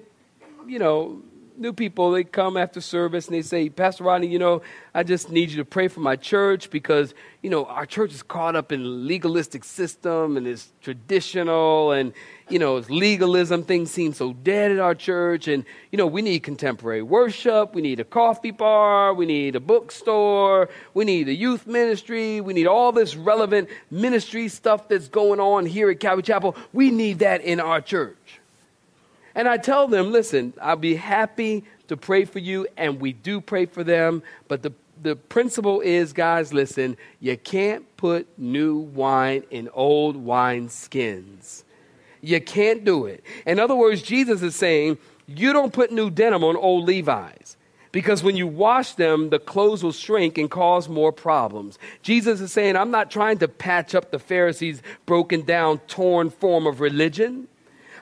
you 0.67 0.79
know, 0.79 1.21
new 1.57 1.73
people, 1.73 2.11
they 2.11 2.23
come 2.23 2.57
after 2.57 2.81
service 2.81 3.27
and 3.27 3.35
they 3.35 3.41
say, 3.41 3.69
Pastor 3.69 4.03
Rodney, 4.03 4.27
you 4.27 4.39
know, 4.39 4.61
I 4.93 5.03
just 5.03 5.29
need 5.29 5.49
you 5.49 5.57
to 5.57 5.65
pray 5.65 5.87
for 5.87 5.99
my 5.99 6.15
church 6.15 6.69
because, 6.69 7.13
you 7.41 7.49
know, 7.49 7.65
our 7.65 7.85
church 7.85 8.13
is 8.13 8.23
caught 8.23 8.55
up 8.55 8.71
in 8.71 9.07
legalistic 9.07 9.63
system 9.63 10.37
and 10.37 10.47
it's 10.47 10.71
traditional 10.81 11.91
and, 11.91 12.13
you 12.49 12.59
know, 12.59 12.77
it's 12.77 12.89
legalism. 12.89 13.63
Things 13.63 13.91
seem 13.91 14.13
so 14.13 14.33
dead 14.33 14.71
at 14.71 14.79
our 14.79 14.95
church. 14.95 15.47
And, 15.47 15.65
you 15.91 15.97
know, 15.97 16.07
we 16.07 16.21
need 16.21 16.43
contemporary 16.43 17.01
worship. 17.01 17.73
We 17.73 17.81
need 17.81 17.99
a 17.99 18.05
coffee 18.05 18.51
bar. 18.51 19.13
We 19.13 19.25
need 19.25 19.55
a 19.55 19.59
bookstore. 19.59 20.69
We 20.93 21.05
need 21.05 21.27
a 21.27 21.33
youth 21.33 21.67
ministry. 21.67 22.41
We 22.41 22.53
need 22.53 22.67
all 22.67 22.91
this 22.91 23.15
relevant 23.15 23.69
ministry 23.91 24.47
stuff 24.47 24.87
that's 24.87 25.07
going 25.07 25.39
on 25.39 25.65
here 25.65 25.89
at 25.89 25.99
Calvary 25.99 26.23
Chapel. 26.23 26.55
We 26.71 26.91
need 26.91 27.19
that 27.19 27.41
in 27.41 27.59
our 27.59 27.81
church. 27.81 28.39
And 29.35 29.47
I 29.47 29.57
tell 29.57 29.87
them, 29.87 30.11
listen, 30.11 30.53
I'll 30.61 30.75
be 30.75 30.95
happy 30.95 31.63
to 31.87 31.97
pray 31.97 32.25
for 32.25 32.39
you, 32.39 32.67
and 32.77 32.99
we 32.99 33.13
do 33.13 33.41
pray 33.41 33.65
for 33.65 33.83
them. 33.83 34.23
But 34.47 34.61
the, 34.61 34.73
the 35.01 35.15
principle 35.15 35.81
is, 35.81 36.13
guys, 36.13 36.53
listen, 36.53 36.97
you 37.19 37.37
can't 37.37 37.85
put 37.97 38.27
new 38.37 38.77
wine 38.77 39.43
in 39.49 39.69
old 39.73 40.15
wine 40.15 40.69
skins. 40.69 41.65
You 42.21 42.39
can't 42.39 42.85
do 42.85 43.05
it. 43.05 43.23
In 43.45 43.59
other 43.59 43.75
words, 43.75 44.01
Jesus 44.01 44.41
is 44.41 44.55
saying, 44.55 44.97
you 45.27 45.51
don't 45.51 45.73
put 45.73 45.91
new 45.91 46.09
denim 46.09 46.43
on 46.43 46.55
old 46.55 46.85
Levi's. 46.85 47.57
Because 47.91 48.23
when 48.23 48.35
you 48.35 48.47
wash 48.47 48.93
them, 48.93 49.29
the 49.29 49.37
clothes 49.37 49.83
will 49.83 49.91
shrink 49.91 50.39
and 50.39 50.49
cause 50.49 50.89
more 50.89 51.11
problems. 51.11 51.77
Jesus 52.01 52.41
is 52.41 52.51
saying, 52.51 52.75
I'm 52.75 52.89
not 52.89 53.11
trying 53.11 53.37
to 53.37 53.47
patch 53.47 53.93
up 53.93 54.09
the 54.09 54.17
Pharisees' 54.17 54.81
broken 55.05 55.43
down, 55.43 55.77
torn 55.87 56.31
form 56.31 56.65
of 56.65 56.81
religion. 56.81 57.47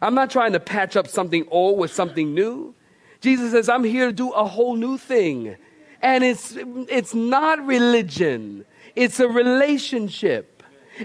I'm 0.02 0.16
not 0.16 0.32
trying 0.32 0.54
to 0.54 0.60
patch 0.60 0.96
up 0.96 1.08
something 1.08 1.46
old 1.50 1.78
with 1.78 1.94
something 1.94 2.34
new. 2.34 2.74
Jesus 3.20 3.52
says, 3.52 3.70
I'm 3.70 3.84
here 3.84 4.08
to 4.08 4.12
do 4.12 4.32
a 4.32 4.46
whole 4.46 4.76
new 4.76 4.98
thing. 4.98 5.56
And 6.02 6.24
it's, 6.24 6.58
it's 6.58 7.14
not 7.14 7.64
religion, 7.66 8.66
it's 8.96 9.20
a 9.20 9.28
relationship. 9.28 10.48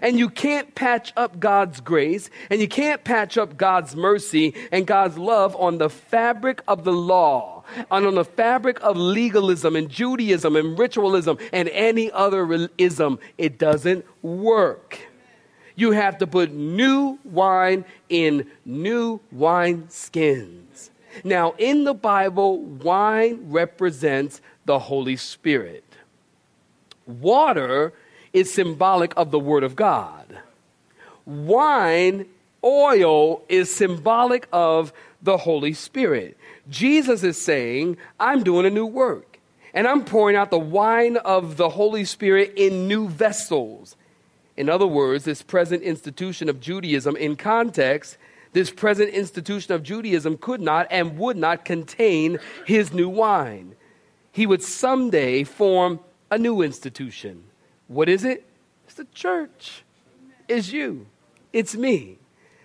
And 0.02 0.18
you 0.18 0.28
can't 0.28 0.74
patch 0.74 1.12
up 1.16 1.38
God's 1.38 1.80
grace 1.80 2.28
and 2.50 2.60
you 2.60 2.68
can't 2.68 3.02
patch 3.04 3.38
up 3.38 3.56
God's 3.56 3.94
mercy 3.94 4.52
and 4.72 4.86
God's 4.86 5.16
love 5.16 5.56
on 5.56 5.78
the 5.78 5.88
fabric 5.88 6.60
of 6.68 6.84
the 6.84 6.92
law 6.92 7.64
and 7.90 8.06
on 8.06 8.16
the 8.16 8.24
fabric 8.24 8.78
of 8.82 8.96
legalism 8.96 9.76
and 9.76 9.88
Judaism 9.88 10.56
and 10.56 10.78
ritualism 10.78 11.38
and 11.52 11.68
any 11.70 12.10
other 12.10 12.68
ism. 12.76 13.18
It 13.38 13.58
doesn't 13.58 14.04
work. 14.22 14.98
You 15.76 15.92
have 15.92 16.18
to 16.18 16.26
put 16.26 16.52
new 16.52 17.18
wine 17.24 17.84
in 18.08 18.46
new 18.64 19.20
wine 19.30 19.88
skins. 19.90 20.90
Now, 21.22 21.54
in 21.58 21.84
the 21.84 21.94
Bible, 21.94 22.58
wine 22.60 23.50
represents 23.50 24.40
the 24.64 24.78
Holy 24.78 25.16
Spirit. 25.16 25.84
Water 27.06 27.92
is 28.32 28.52
symbolic 28.52 29.14
of 29.16 29.30
the 29.30 29.38
Word 29.38 29.62
of 29.64 29.76
God. 29.76 30.38
Wine, 31.24 32.26
oil, 32.64 33.42
is 33.48 33.74
symbolic 33.74 34.48
of 34.52 34.92
the 35.22 35.36
Holy 35.36 35.72
Spirit. 35.72 36.36
Jesus 36.68 37.22
is 37.22 37.40
saying, 37.40 37.96
I'm 38.18 38.42
doing 38.42 38.66
a 38.66 38.70
new 38.70 38.86
work, 38.86 39.38
and 39.72 39.86
I'm 39.86 40.04
pouring 40.04 40.36
out 40.36 40.50
the 40.50 40.58
wine 40.58 41.16
of 41.18 41.56
the 41.56 41.68
Holy 41.70 42.04
Spirit 42.04 42.54
in 42.56 42.88
new 42.88 43.08
vessels. 43.08 43.96
In 44.56 44.68
other 44.68 44.86
words, 44.86 45.24
this 45.24 45.42
present 45.42 45.82
institution 45.82 46.48
of 46.48 46.60
Judaism, 46.60 47.16
in 47.16 47.36
context, 47.36 48.16
this 48.52 48.70
present 48.70 49.10
institution 49.10 49.74
of 49.74 49.82
Judaism 49.82 50.38
could 50.38 50.62
not 50.62 50.86
and 50.90 51.18
would 51.18 51.36
not 51.36 51.64
contain 51.64 52.38
his 52.64 52.92
new 52.92 53.08
wine. 53.08 53.74
He 54.32 54.46
would 54.46 54.62
someday 54.62 55.44
form 55.44 56.00
a 56.30 56.38
new 56.38 56.62
institution. 56.62 57.44
What 57.88 58.08
is 58.08 58.24
it? 58.24 58.44
It's 58.86 58.94
the 58.94 59.06
church. 59.12 59.82
It's 60.48 60.72
you. 60.72 61.06
It's 61.52 61.76
me. 61.76 62.18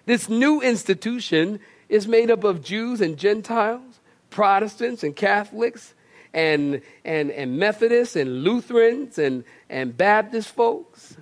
This 0.05 0.29
new 0.29 0.61
institution 0.61 1.59
is 1.89 2.07
made 2.07 2.31
up 2.31 2.43
of 2.43 2.63
Jews 2.63 3.01
and 3.01 3.17
Gentiles, 3.17 3.99
Protestants 4.29 5.03
and 5.03 5.15
Catholics, 5.15 5.93
and, 6.33 6.81
and, 7.03 7.31
and 7.31 7.57
Methodists 7.57 8.15
and 8.15 8.43
Lutherans 8.43 9.17
and, 9.17 9.43
and 9.69 9.95
Baptist 9.95 10.49
folks 10.49 11.17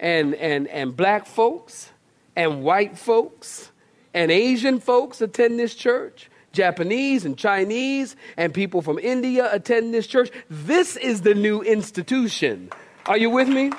and, 0.00 0.34
and, 0.34 0.66
and 0.68 0.96
black 0.96 1.26
folks 1.26 1.90
and 2.34 2.64
white 2.64 2.98
folks 2.98 3.70
and 4.12 4.32
Asian 4.32 4.80
folks 4.80 5.20
attend 5.20 5.60
this 5.60 5.74
church. 5.76 6.28
Japanese 6.52 7.24
and 7.24 7.38
Chinese 7.38 8.16
and 8.36 8.52
people 8.52 8.82
from 8.82 8.98
India 8.98 9.48
attend 9.52 9.94
this 9.94 10.08
church. 10.08 10.30
This 10.48 10.96
is 10.96 11.20
the 11.20 11.34
new 11.34 11.62
institution. 11.62 12.70
Are 13.06 13.16
you 13.16 13.30
with 13.30 13.48
me? 13.48 13.70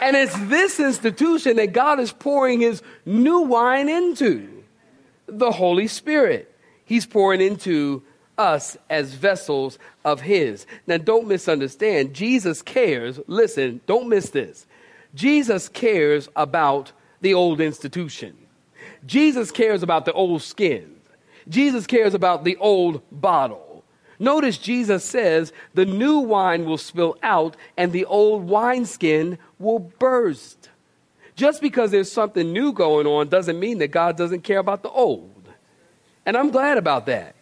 And 0.00 0.16
it's 0.16 0.36
this 0.48 0.80
institution 0.80 1.56
that 1.56 1.72
God 1.72 2.00
is 2.00 2.10
pouring 2.10 2.60
his 2.60 2.82
new 3.04 3.40
wine 3.40 3.88
into 3.88 4.64
the 5.26 5.50
Holy 5.50 5.88
Spirit. 5.88 6.52
He's 6.84 7.06
pouring 7.06 7.40
into 7.40 8.02
us 8.42 8.76
as 8.90 9.14
vessels 9.14 9.78
of 10.04 10.20
His. 10.20 10.66
Now, 10.86 10.98
don't 10.98 11.28
misunderstand. 11.28 12.12
Jesus 12.12 12.60
cares. 12.60 13.20
Listen, 13.26 13.80
don't 13.86 14.08
miss 14.08 14.30
this. 14.30 14.66
Jesus 15.14 15.68
cares 15.68 16.28
about 16.34 16.92
the 17.20 17.34
old 17.34 17.60
institution. 17.60 18.36
Jesus 19.06 19.50
cares 19.50 19.82
about 19.82 20.04
the 20.04 20.12
old 20.12 20.42
skin, 20.42 20.96
Jesus 21.48 21.86
cares 21.86 22.14
about 22.14 22.44
the 22.44 22.56
old 22.56 23.02
bottle. 23.10 23.84
Notice 24.18 24.56
Jesus 24.56 25.04
says 25.04 25.52
the 25.74 25.84
new 25.84 26.18
wine 26.18 26.64
will 26.64 26.78
spill 26.78 27.16
out 27.24 27.56
and 27.76 27.90
the 27.90 28.04
old 28.04 28.44
wineskin 28.44 29.36
will 29.58 29.80
burst. 29.80 30.68
Just 31.34 31.60
because 31.60 31.90
there's 31.90 32.12
something 32.12 32.52
new 32.52 32.72
going 32.72 33.08
on 33.08 33.28
doesn't 33.28 33.58
mean 33.58 33.78
that 33.78 33.88
God 33.88 34.16
doesn't 34.16 34.44
care 34.44 34.60
about 34.60 34.84
the 34.84 34.90
old. 34.90 35.48
And 36.24 36.36
I'm 36.36 36.50
glad 36.50 36.78
about 36.78 37.06
that. 37.06 37.34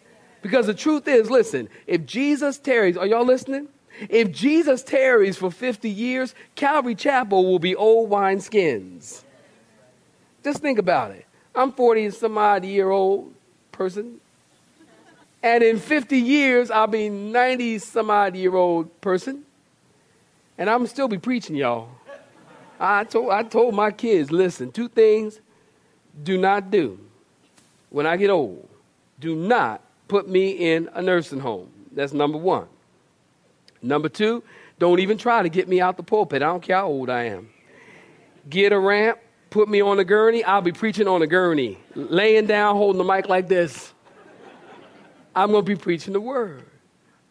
Because 0.43 0.67
the 0.67 0.75
truth 0.75 1.07
is, 1.07 1.31
listen, 1.31 1.69
if 1.87 2.07
Jesus 2.07 2.59
tarries, 2.59 2.97
are 2.97 3.07
y'all 3.07 3.25
listening? 3.25 3.69
If 4.09 4.33
Jesus 4.33 4.83
tarries 4.83 5.37
for 5.37 5.51
50 5.51 5.91
years, 5.91 6.35
Calvary 6.55 6.95
Chapel 6.95 7.45
will 7.45 7.59
be 7.59 7.75
old 7.75 8.11
wineskins. 8.11 9.23
Just 10.43 10.61
think 10.61 10.79
about 10.79 11.11
it. 11.11 11.27
I'm 11.55 11.73
40 11.73 12.11
some 12.11 12.39
odd 12.39 12.65
year 12.65 12.89
old 12.89 13.35
person. 13.73 14.21
And 15.43 15.63
in 15.63 15.79
50 15.79 16.19
years, 16.19 16.71
I'll 16.71 16.87
be 16.87 17.09
90 17.09 17.79
some 17.79 18.11
odd 18.11 18.37
year 18.37 18.55
old 18.55 19.01
person. 19.01 19.45
And 20.57 20.69
I'm 20.71 20.87
still 20.87 21.09
be 21.09 21.19
preaching, 21.19 21.57
y'all. 21.57 21.89
I 22.79 23.05
told, 23.05 23.31
I 23.31 23.43
told 23.43 23.75
my 23.75 23.91
kids, 23.91 24.31
listen, 24.31 24.73
two 24.73 24.89
things 24.89 25.41
do 26.23 26.39
not 26.39 26.71
do 26.71 26.99
when 27.91 28.07
I 28.07 28.17
get 28.17 28.31
old. 28.31 28.69
Do 29.19 29.35
not 29.35 29.83
put 30.11 30.29
me 30.29 30.51
in 30.51 30.91
a 30.95 31.01
nursing 31.01 31.39
home. 31.39 31.71
That's 31.93 32.13
number 32.13 32.37
one. 32.37 32.67
Number 33.81 34.09
two, 34.09 34.43
don't 34.81 34.99
even 34.99 35.17
try 35.17 35.43
to 35.43 35.49
get 35.49 35.69
me 35.69 35.81
out 35.81 35.97
the 35.97 36.03
pulpit. 36.03 36.43
I 36.43 36.47
don't 36.47 36.63
care 36.63 36.79
how 36.79 36.89
old 36.89 37.09
I 37.09 37.27
am. 37.27 37.49
Get 38.49 38.73
a 38.73 38.79
ramp, 38.79 39.21
put 39.51 39.69
me 39.69 39.81
on 39.81 40.01
a 40.01 40.05
gurney, 40.05 40.43
I'll 40.43 40.63
be 40.63 40.73
preaching 40.73 41.07
on 41.07 41.23
a 41.23 41.29
gurney, 41.29 41.79
laying 41.95 42.47
down, 42.47 42.75
holding 42.75 42.99
the 42.99 43.05
mic 43.05 43.29
like 43.29 43.47
this. 43.47 43.95
I'm 45.37 45.53
going 45.53 45.65
to 45.65 45.67
be 45.67 45.77
preaching 45.77 46.13
the 46.13 46.21
word. 46.21 46.65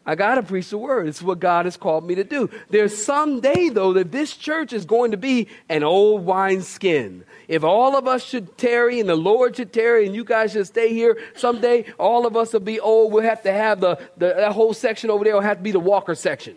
I 0.05 0.15
got 0.15 0.35
to 0.35 0.43
preach 0.43 0.69
the 0.69 0.77
word. 0.77 1.07
It's 1.07 1.21
what 1.21 1.39
God 1.39 1.65
has 1.65 1.77
called 1.77 2.07
me 2.07 2.15
to 2.15 2.23
do. 2.23 2.49
There's 2.69 2.95
some 2.95 3.41
day, 3.41 3.69
though, 3.69 3.93
that 3.93 4.11
this 4.11 4.35
church 4.35 4.73
is 4.73 4.85
going 4.85 5.11
to 5.11 5.17
be 5.17 5.47
an 5.67 5.83
old 5.83 6.25
wineskin. 6.25 7.25
If 7.47 7.63
all 7.63 7.95
of 7.95 8.07
us 8.07 8.23
should 8.23 8.57
tarry 8.57 8.99
and 8.99 9.09
the 9.09 9.15
Lord 9.15 9.57
should 9.57 9.73
tarry 9.73 10.05
and 10.05 10.15
you 10.15 10.23
guys 10.23 10.53
should 10.53 10.67
stay 10.67 10.93
here, 10.93 11.17
someday 11.35 11.85
all 11.99 12.25
of 12.25 12.35
us 12.35 12.53
will 12.53 12.59
be 12.61 12.79
old. 12.79 13.11
We'll 13.11 13.23
have 13.23 13.43
to 13.43 13.51
have 13.51 13.81
the, 13.81 13.97
the 14.17 14.33
that 14.33 14.51
whole 14.53 14.73
section 14.73 15.09
over 15.09 15.23
there 15.23 15.33
will 15.33 15.41
have 15.41 15.57
to 15.57 15.63
be 15.63 15.71
the 15.71 15.79
walker 15.79 16.15
section. 16.15 16.55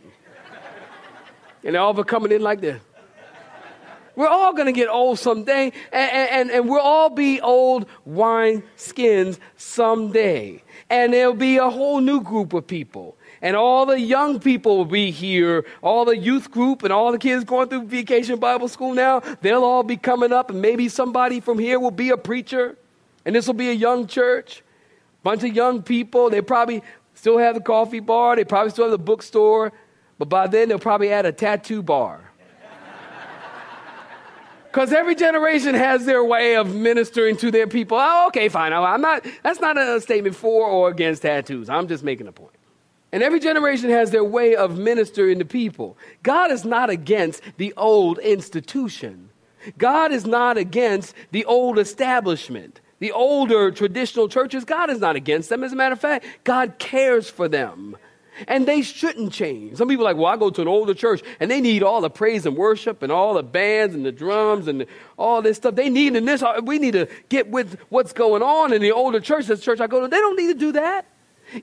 and 1.65 1.77
all 1.77 1.91
of 1.91 1.99
it 1.99 2.07
coming 2.07 2.33
in 2.33 2.43
like 2.43 2.61
this. 2.61 2.81
We're 4.15 4.29
all 4.29 4.53
going 4.53 4.67
to 4.67 4.73
get 4.73 4.89
old 4.89 5.19
someday, 5.19 5.73
and, 5.91 6.29
and, 6.31 6.51
and 6.51 6.69
we'll 6.69 6.81
all 6.81 7.09
be 7.09 7.41
old 7.41 7.87
wine 8.05 8.63
skins 8.77 9.41
someday. 9.57 10.63
And 10.91 11.15
there'll 11.15 11.33
be 11.33 11.57
a 11.57 11.71
whole 11.71 12.01
new 12.01 12.21
group 12.21 12.53
of 12.53 12.67
people. 12.67 13.17
And 13.43 13.57
all 13.57 13.87
the 13.87 13.99
young 13.99 14.39
people 14.39 14.77
will 14.79 14.85
be 14.85 15.11
here, 15.11 15.67
all 15.83 16.05
the 16.05 16.17
youth 16.17 16.53
group 16.53 16.85
and 16.85 16.93
all 16.93 17.11
the 17.11 17.19
kids 17.19 17.43
going 17.43 17.69
through 17.69 17.87
vacation 17.87 18.39
Bible 18.39 18.69
school 18.69 18.95
now, 18.95 19.19
they'll 19.41 19.65
all 19.65 19.83
be 19.83 19.97
coming 19.97 20.33
up, 20.33 20.51
and 20.51 20.63
maybe 20.63 20.89
somebody 20.89 21.41
from 21.41 21.59
here 21.59 21.81
will 21.81 21.91
be 21.91 22.11
a 22.11 22.17
preacher. 22.17 22.79
And 23.25 23.35
this 23.35 23.49
will 23.49 23.55
be 23.55 23.69
a 23.71 23.75
young 23.75 24.07
church, 24.07 24.63
bunch 25.25 25.43
of 25.43 25.55
young 25.55 25.83
people. 25.83 26.31
They 26.31 26.41
probably 26.41 26.85
still 27.15 27.37
have 27.39 27.57
the 27.57 27.61
coffee 27.61 27.99
bar, 27.99 28.37
they 28.37 28.45
probably 28.45 28.71
still 28.71 28.85
have 28.85 28.93
the 28.93 28.99
bookstore, 28.99 29.73
but 30.19 30.29
by 30.29 30.47
then 30.47 30.69
they'll 30.69 30.79
probably 30.79 31.11
add 31.11 31.27
a 31.27 31.33
tattoo 31.33 31.83
bar. 31.83 32.21
Because 34.71 34.91
every 34.91 35.15
generation 35.15 35.75
has 35.75 36.07
their 36.07 36.25
way 36.25 36.57
of 36.57 36.75
ministering 36.75 37.37
to 37.37 37.51
their 37.51 37.67
people. 37.67 37.99
Oh, 38.01 38.29
okay, 38.29 38.49
fine. 38.49 38.73
I'm 38.73 39.03
not, 39.03 39.27
that's 39.43 39.61
not 39.61 39.77
a 39.77 40.01
statement 40.01 40.35
for 40.35 40.67
or 40.67 40.89
against 40.89 41.21
tattoos. 41.21 41.69
I'm 41.69 41.89
just 41.89 42.03
making 42.03 42.27
a 42.27 42.33
point. 42.33 42.55
And 43.12 43.23
every 43.23 43.40
generation 43.40 43.91
has 43.91 44.10
their 44.10 44.25
way 44.25 44.56
of 44.56 44.78
ministering 44.78 45.39
to 45.39 45.45
people. 45.45 45.99
God 46.23 46.50
is 46.50 46.65
not 46.65 46.89
against 46.89 47.43
the 47.58 47.75
old 47.76 48.19
institution. 48.19 49.28
God 49.76 50.13
is 50.13 50.26
not 50.26 50.56
against 50.56 51.15
the 51.30 51.45
old 51.45 51.78
establishment. 51.78 52.80
The 53.00 53.13
older 53.13 53.71
traditional 53.71 54.28
churches, 54.28 54.65
God 54.65 54.89
is 54.89 54.99
not 55.00 55.15
against 55.15 55.50
them. 55.50 55.63
As 55.63 55.73
a 55.73 55.76
matter 55.76 55.93
of 55.93 56.00
fact, 56.00 56.25
God 56.45 56.78
cares 56.78 57.28
for 57.28 57.49
them. 57.49 57.97
And 58.49 58.67
they 58.67 58.80
shouldn't 58.80 59.32
change. 59.32 59.76
Some 59.76 59.89
people 59.89 60.06
are 60.06 60.15
like, 60.15 60.17
well, 60.17 60.32
I 60.32 60.39
go 60.39 60.49
to 60.49 60.63
an 60.63 60.69
older 60.69 60.95
church 60.95 61.23
and 61.39 61.50
they 61.50 61.60
need 61.60 61.82
all 61.82 62.00
the 62.00 62.08
praise 62.08 62.47
and 62.47 62.56
worship 62.56 63.02
and 63.02 63.13
all 63.13 63.34
the 63.34 63.43
bands 63.43 63.95
and 63.95 64.06
the 64.06 64.13
drums 64.13 64.69
and 64.69 64.87
all 65.19 65.43
this 65.43 65.58
stuff. 65.58 65.75
They 65.75 65.91
need 65.91 66.15
this. 66.15 66.43
We 66.63 66.78
need 66.78 66.93
to 66.93 67.08
get 67.28 67.50
with 67.50 67.78
what's 67.91 68.15
going 68.15 68.43
on 68.43 68.73
in 68.73 68.80
the 68.80 68.93
older 68.93 69.21
church. 69.21 69.47
This 69.47 69.60
church 69.60 69.80
I 69.80 69.87
go 69.87 70.00
to, 70.00 70.08
they 70.08 70.17
don't 70.17 70.37
need 70.37 70.47
to 70.47 70.58
do 70.58 70.73
that. 70.73 71.04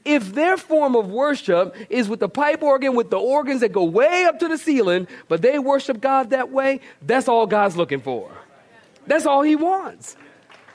If 0.06 0.34
their 0.34 0.58
form 0.58 0.96
of 0.96 1.10
worship 1.10 1.76
is 1.90 2.08
with 2.08 2.20
the 2.20 2.30
pipe 2.30 2.62
organ, 2.62 2.96
with 2.96 3.10
the 3.10 3.20
organs 3.20 3.62
that 3.62 3.72
go 3.72 3.84
way 3.84 4.26
up 4.26 4.40
to 4.40 4.48
the 4.48 4.58
ceiling, 4.58 5.08
but 5.28 5.42
they 5.42 5.60
worship 5.60 6.02
God 6.02 6.32
that 6.32 6.52
way, 6.52 6.82
that's 7.02 7.28
all 7.28 7.48
God's 7.48 7.76
looking 7.76 8.02
for. 8.02 8.32
That's 9.08 9.26
all 9.26 9.42
He 9.42 9.56
wants. 9.56 10.16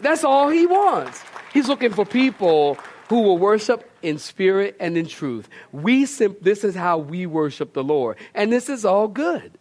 That's 0.00 0.24
all 0.24 0.48
He 0.48 0.66
wants. 0.66 1.22
He's 1.52 1.68
looking 1.68 1.92
for 1.92 2.04
people 2.04 2.78
who 3.08 3.22
will 3.22 3.38
worship 3.38 3.90
in 4.02 4.18
spirit 4.18 4.76
and 4.80 4.96
in 4.96 5.06
truth. 5.06 5.48
We 5.72 6.06
sim- 6.06 6.36
this 6.40 6.64
is 6.64 6.74
how 6.74 6.98
we 6.98 7.26
worship 7.26 7.72
the 7.72 7.84
Lord. 7.84 8.16
And 8.34 8.52
this 8.52 8.68
is 8.68 8.84
all 8.84 9.08
good. 9.08 9.52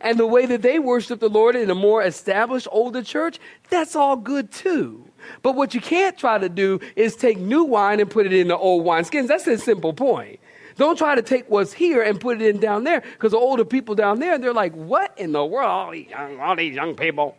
And 0.00 0.18
the 0.18 0.26
way 0.26 0.46
that 0.46 0.62
they 0.62 0.78
worship 0.78 1.20
the 1.20 1.28
Lord 1.28 1.56
in 1.56 1.70
a 1.70 1.74
more 1.74 2.02
established 2.02 2.68
older 2.70 3.02
church, 3.02 3.38
that's 3.68 3.94
all 3.94 4.16
good 4.16 4.50
too. 4.50 5.04
But 5.42 5.54
what 5.54 5.74
you 5.74 5.80
can't 5.80 6.16
try 6.16 6.38
to 6.38 6.48
do 6.48 6.80
is 6.96 7.16
take 7.16 7.38
new 7.38 7.64
wine 7.64 8.00
and 8.00 8.10
put 8.10 8.26
it 8.26 8.32
in 8.32 8.48
the 8.48 8.56
old 8.56 8.84
wineskins. 8.84 9.28
That's 9.28 9.46
a 9.46 9.58
simple 9.58 9.92
point. 9.92 10.40
Don't 10.76 10.96
try 10.96 11.14
to 11.14 11.22
take 11.22 11.50
what's 11.50 11.72
here 11.72 12.02
and 12.02 12.20
put 12.20 12.40
it 12.40 12.54
in 12.54 12.60
down 12.60 12.84
there 12.84 13.00
because 13.00 13.32
the 13.32 13.38
older 13.38 13.64
people 13.64 13.94
down 13.94 14.20
there, 14.20 14.38
they're 14.38 14.54
like, 14.54 14.74
what 14.74 15.12
in 15.18 15.32
the 15.32 15.44
world? 15.44 15.68
All 15.68 15.90
these 15.90 16.08
young, 16.08 16.40
all 16.40 16.56
these 16.56 16.74
young 16.74 16.94
people 16.94 17.36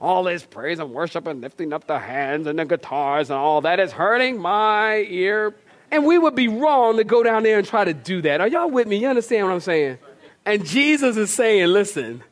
all 0.00 0.24
this 0.24 0.44
praise 0.44 0.78
and 0.78 0.90
worship 0.92 1.26
and 1.26 1.40
lifting 1.40 1.72
up 1.72 1.86
the 1.86 1.98
hands 1.98 2.46
and 2.46 2.58
the 2.58 2.64
guitars 2.64 3.30
and 3.30 3.38
all 3.38 3.60
that 3.60 3.78
is 3.78 3.92
hurting 3.92 4.40
my 4.40 5.06
ear. 5.08 5.54
And 5.90 6.06
we 6.06 6.16
would 6.16 6.34
be 6.34 6.48
wrong 6.48 6.96
to 6.96 7.04
go 7.04 7.22
down 7.22 7.42
there 7.42 7.58
and 7.58 7.66
try 7.66 7.84
to 7.84 7.92
do 7.92 8.22
that. 8.22 8.40
Are 8.40 8.48
y'all 8.48 8.70
with 8.70 8.86
me? 8.88 8.96
You 8.96 9.08
understand 9.08 9.46
what 9.46 9.52
I'm 9.52 9.60
saying? 9.60 9.98
And 10.46 10.64
Jesus 10.64 11.16
is 11.16 11.32
saying, 11.34 11.66
listen, 11.66 12.22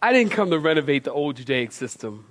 I 0.00 0.12
didn't 0.12 0.32
come 0.32 0.50
to 0.50 0.58
renovate 0.58 1.04
the 1.04 1.12
old 1.12 1.36
Judaic 1.36 1.72
system. 1.72 2.24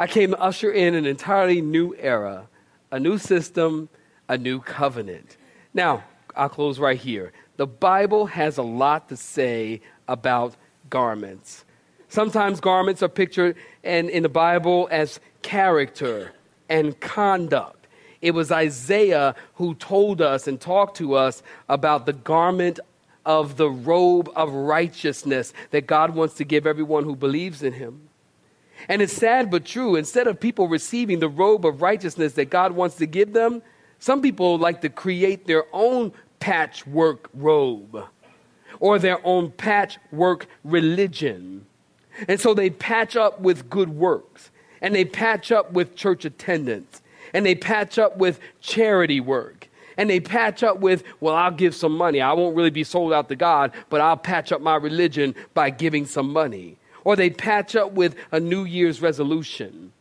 I 0.00 0.06
came 0.06 0.30
to 0.30 0.40
usher 0.40 0.72
in 0.72 0.94
an 0.94 1.04
entirely 1.04 1.60
new 1.60 1.94
era, 1.94 2.48
a 2.90 2.98
new 2.98 3.18
system, 3.18 3.90
a 4.30 4.38
new 4.38 4.60
covenant. 4.60 5.36
Now, 5.74 6.04
I'll 6.34 6.48
close 6.48 6.78
right 6.78 6.98
here. 6.98 7.32
The 7.58 7.66
Bible 7.66 8.24
has 8.24 8.56
a 8.56 8.62
lot 8.62 9.10
to 9.10 9.16
say 9.18 9.82
about 10.08 10.56
garments. 10.88 11.66
Sometimes 12.08 12.60
garments 12.60 13.02
are 13.02 13.10
pictured 13.10 13.56
in, 13.82 14.08
in 14.08 14.22
the 14.22 14.30
Bible 14.30 14.88
as 14.90 15.20
character 15.42 16.32
and 16.70 16.98
conduct. 17.00 17.86
It 18.22 18.30
was 18.30 18.50
Isaiah 18.50 19.34
who 19.56 19.74
told 19.74 20.22
us 20.22 20.48
and 20.48 20.58
talked 20.58 20.96
to 20.96 21.12
us 21.14 21.42
about 21.68 22.06
the 22.06 22.14
garment 22.14 22.80
of 23.26 23.58
the 23.58 23.68
robe 23.68 24.30
of 24.34 24.50
righteousness 24.54 25.52
that 25.72 25.86
God 25.86 26.14
wants 26.14 26.36
to 26.36 26.44
give 26.44 26.66
everyone 26.66 27.04
who 27.04 27.14
believes 27.14 27.62
in 27.62 27.74
him. 27.74 28.09
And 28.88 29.02
it's 29.02 29.12
sad 29.12 29.50
but 29.50 29.64
true. 29.64 29.96
Instead 29.96 30.26
of 30.26 30.40
people 30.40 30.68
receiving 30.68 31.18
the 31.20 31.28
robe 31.28 31.66
of 31.66 31.82
righteousness 31.82 32.32
that 32.34 32.50
God 32.50 32.72
wants 32.72 32.96
to 32.96 33.06
give 33.06 33.32
them, 33.32 33.62
some 33.98 34.22
people 34.22 34.58
like 34.58 34.80
to 34.80 34.88
create 34.88 35.46
their 35.46 35.64
own 35.72 36.12
patchwork 36.38 37.28
robe 37.34 38.04
or 38.80 38.98
their 38.98 39.24
own 39.26 39.50
patchwork 39.52 40.46
religion. 40.64 41.66
And 42.26 42.40
so 42.40 42.54
they 42.54 42.70
patch 42.70 43.14
up 43.14 43.40
with 43.40 43.70
good 43.70 43.90
works, 43.90 44.50
and 44.80 44.94
they 44.94 45.04
patch 45.04 45.52
up 45.52 45.72
with 45.72 45.94
church 45.94 46.24
attendance, 46.24 47.02
and 47.32 47.46
they 47.46 47.54
patch 47.54 47.98
up 47.98 48.16
with 48.16 48.40
charity 48.60 49.20
work, 49.20 49.68
and 49.96 50.08
they 50.08 50.20
patch 50.20 50.62
up 50.62 50.80
with, 50.80 51.04
well, 51.20 51.34
I'll 51.34 51.50
give 51.50 51.74
some 51.74 51.96
money. 51.96 52.20
I 52.20 52.32
won't 52.32 52.56
really 52.56 52.70
be 52.70 52.84
sold 52.84 53.12
out 53.12 53.28
to 53.28 53.36
God, 53.36 53.72
but 53.90 54.00
I'll 54.00 54.16
patch 54.16 54.50
up 54.50 54.60
my 54.60 54.76
religion 54.76 55.34
by 55.54 55.70
giving 55.70 56.06
some 56.06 56.32
money. 56.32 56.76
Or 57.04 57.16
they'd 57.16 57.36
patch 57.36 57.76
up 57.76 57.92
with 57.92 58.14
a 58.32 58.40
New 58.40 58.64
Year's 58.64 59.00
resolution. 59.00 59.92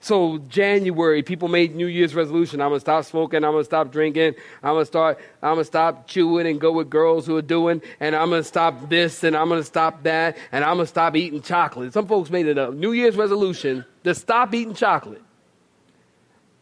So 0.00 0.38
January, 0.48 1.22
people 1.22 1.48
made 1.48 1.74
New 1.74 1.86
Year's 1.86 2.14
resolution. 2.14 2.60
I'm 2.60 2.70
gonna 2.70 2.80
stop 2.80 3.04
smoking. 3.04 3.42
I'm 3.44 3.52
gonna 3.52 3.64
stop 3.64 3.90
drinking. 3.90 4.34
I'm 4.62 4.74
gonna 4.74 4.86
start. 4.86 5.18
I'm 5.42 5.54
gonna 5.54 5.64
stop 5.64 6.06
chewing 6.06 6.46
and 6.46 6.60
go 6.60 6.70
with 6.70 6.88
girls 6.88 7.26
who 7.26 7.36
are 7.36 7.42
doing. 7.42 7.82
And 7.98 8.14
I'm 8.14 8.30
gonna 8.30 8.44
stop 8.44 8.88
this 8.88 9.24
and 9.24 9.36
I'm 9.36 9.48
gonna 9.48 9.64
stop 9.64 10.04
that. 10.04 10.36
And 10.52 10.64
I'm 10.64 10.76
gonna 10.76 10.86
stop 10.86 11.16
eating 11.16 11.42
chocolate. 11.42 11.92
Some 11.92 12.06
folks 12.06 12.30
made 12.30 12.46
it 12.46 12.58
a 12.58 12.70
New 12.70 12.92
Year's 12.92 13.16
resolution 13.16 13.84
to 14.04 14.14
stop 14.14 14.54
eating 14.54 14.74
chocolate. 14.74 15.22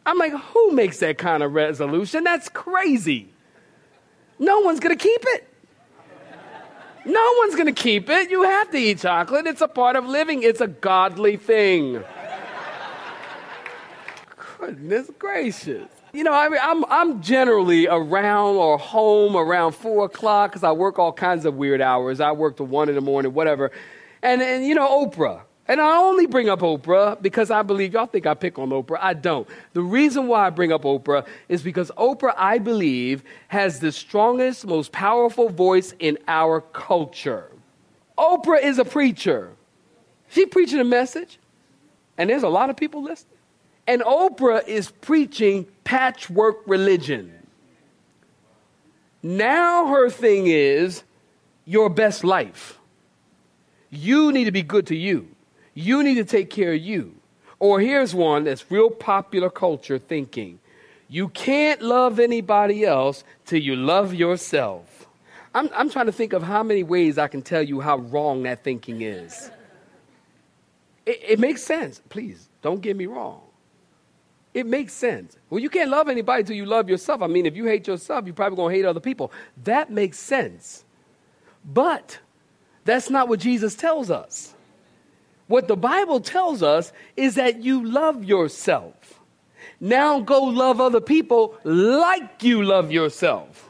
I'm 0.05 0.17
like, 0.17 0.33
who 0.33 0.71
makes 0.71 0.99
that 0.99 1.17
kind 1.17 1.43
of 1.43 1.53
resolution? 1.53 2.23
That's 2.23 2.49
crazy. 2.49 3.29
No 4.39 4.61
one's 4.61 4.79
gonna 4.79 4.95
keep 4.95 5.21
it. 5.27 5.47
No 7.07 7.33
one's 7.37 7.55
going 7.55 7.73
to 7.73 7.81
keep 7.81 8.09
it. 8.09 8.29
You 8.29 8.43
have 8.43 8.69
to 8.71 8.77
eat 8.77 8.99
chocolate. 8.99 9.47
It's 9.47 9.61
a 9.61 9.67
part 9.67 9.95
of 9.95 10.05
living, 10.05 10.43
it's 10.43 10.59
a 10.59 10.67
godly 10.67 11.37
thing. 11.37 12.03
Goodness 14.59 15.09
gracious. 15.17 15.87
You 16.11 16.23
know, 16.23 16.33
I 16.33 16.49
mean, 16.49 16.59
I'm, 16.61 16.83
I'm 16.89 17.21
generally 17.21 17.87
around 17.87 18.55
or 18.55 18.77
home 18.77 19.37
around 19.37 19.73
four 19.73 20.05
o'clock 20.05 20.51
because 20.51 20.63
I 20.63 20.71
work 20.71 20.99
all 20.99 21.13
kinds 21.13 21.45
of 21.45 21.53
weird 21.55 21.79
hours. 21.79 22.19
I 22.19 22.31
work 22.31 22.57
to 22.57 22.63
one 22.63 22.89
in 22.89 22.95
the 22.95 23.01
morning, 23.01 23.33
whatever. 23.33 23.71
And, 24.21 24.41
and 24.41 24.65
you 24.65 24.75
know, 24.75 25.05
Oprah. 25.05 25.41
And 25.67 25.81
I 25.81 25.97
only 25.97 26.27
bring 26.27 26.47
up 26.47 26.59
Oprah 26.61 27.21
because 27.21 27.51
I 27.51 27.61
believe 27.61 27.93
y'all 27.93 28.05
think 28.05 28.25
I 28.25 28.33
pick 28.33 28.57
on 28.57 28.69
Oprah. 28.69 28.99
I 29.01 29.13
don't. 29.13 29.47
The 29.73 29.81
reason 29.81 30.27
why 30.27 30.47
I 30.47 30.49
bring 30.49 30.71
up 30.71 30.83
Oprah 30.83 31.25
is 31.49 31.61
because 31.61 31.91
Oprah, 31.97 32.33
I 32.37 32.57
believe, 32.57 33.23
has 33.49 33.81
the 33.81 33.91
strongest, 33.91 34.65
most 34.65 34.93
powerful 34.93 35.49
voice 35.49 35.93
in 35.99 36.17
our 36.27 36.61
culture. 36.61 37.51
Oprah 38.17 38.63
is 38.63 38.79
a 38.79 38.85
preacher. 38.85 39.51
She 40.29 40.45
preaching 40.45 40.79
a 40.79 40.85
message, 40.85 41.37
and 42.17 42.29
there's 42.29 42.43
a 42.43 42.49
lot 42.49 42.69
of 42.69 42.77
people 42.77 43.03
listening. 43.03 43.37
And 43.87 44.01
Oprah 44.01 44.65
is 44.67 44.91
preaching 44.91 45.67
patchwork 45.83 46.57
religion. 46.65 47.33
Now 49.21 49.87
her 49.87 50.09
thing 50.09 50.47
is 50.47 51.03
your 51.65 51.89
best 51.89 52.23
life. 52.23 52.77
You 53.89 54.31
need 54.31 54.45
to 54.45 54.51
be 54.51 54.61
good 54.61 54.87
to 54.87 54.95
you. 54.95 55.27
You 55.77 56.01
need 56.01 56.15
to 56.15 56.23
take 56.23 56.49
care 56.49 56.73
of 56.73 56.81
you. 56.81 57.13
Or 57.59 57.79
here's 57.79 58.15
one 58.15 58.45
that's 58.45 58.71
real 58.71 58.89
popular 58.89 59.51
culture 59.51 59.99
thinking 59.99 60.57
you 61.07 61.29
can't 61.29 61.83
love 61.83 62.19
anybody 62.19 62.83
else 62.83 63.23
till 63.45 63.61
you 63.61 63.75
love 63.75 64.15
yourself. 64.15 65.05
I'm, 65.53 65.69
I'm 65.75 65.91
trying 65.91 66.07
to 66.07 66.11
think 66.11 66.33
of 66.33 66.41
how 66.41 66.63
many 66.63 66.81
ways 66.81 67.19
I 67.19 67.27
can 67.27 67.43
tell 67.43 67.61
you 67.61 67.79
how 67.79 67.97
wrong 67.97 68.41
that 68.43 68.63
thinking 68.63 69.03
is. 69.03 69.51
It, 71.05 71.19
it 71.21 71.39
makes 71.39 71.61
sense. 71.61 72.01
Please, 72.09 72.49
don't 72.63 72.81
get 72.81 72.97
me 72.97 73.05
wrong. 73.05 73.41
It 74.55 74.65
makes 74.65 74.93
sense. 74.93 75.37
Well, 75.51 75.59
you 75.59 75.69
can't 75.69 75.91
love 75.91 76.09
anybody 76.09 76.39
until 76.41 76.55
you 76.55 76.65
love 76.65 76.89
yourself. 76.89 77.21
I 77.21 77.27
mean, 77.27 77.45
if 77.45 77.55
you 77.55 77.65
hate 77.65 77.85
yourself, 77.85 78.25
you're 78.25 78.33
probably 78.33 78.55
going 78.55 78.73
to 78.73 78.77
hate 78.77 78.85
other 78.85 78.99
people. 78.99 79.31
That 79.63 79.91
makes 79.91 80.17
sense. 80.17 80.85
But 81.63 82.17
that's 82.83 83.11
not 83.11 83.29
what 83.29 83.39
Jesus 83.39 83.75
tells 83.75 84.09
us. 84.09 84.55
What 85.47 85.67
the 85.67 85.77
Bible 85.77 86.19
tells 86.19 86.61
us 86.61 86.91
is 87.15 87.35
that 87.35 87.61
you 87.61 87.83
love 87.85 88.23
yourself. 88.23 89.19
Now 89.79 90.19
go 90.19 90.43
love 90.43 90.81
other 90.81 91.01
people 91.01 91.55
like 91.63 92.43
you 92.43 92.63
love 92.63 92.91
yourself. 92.91 93.69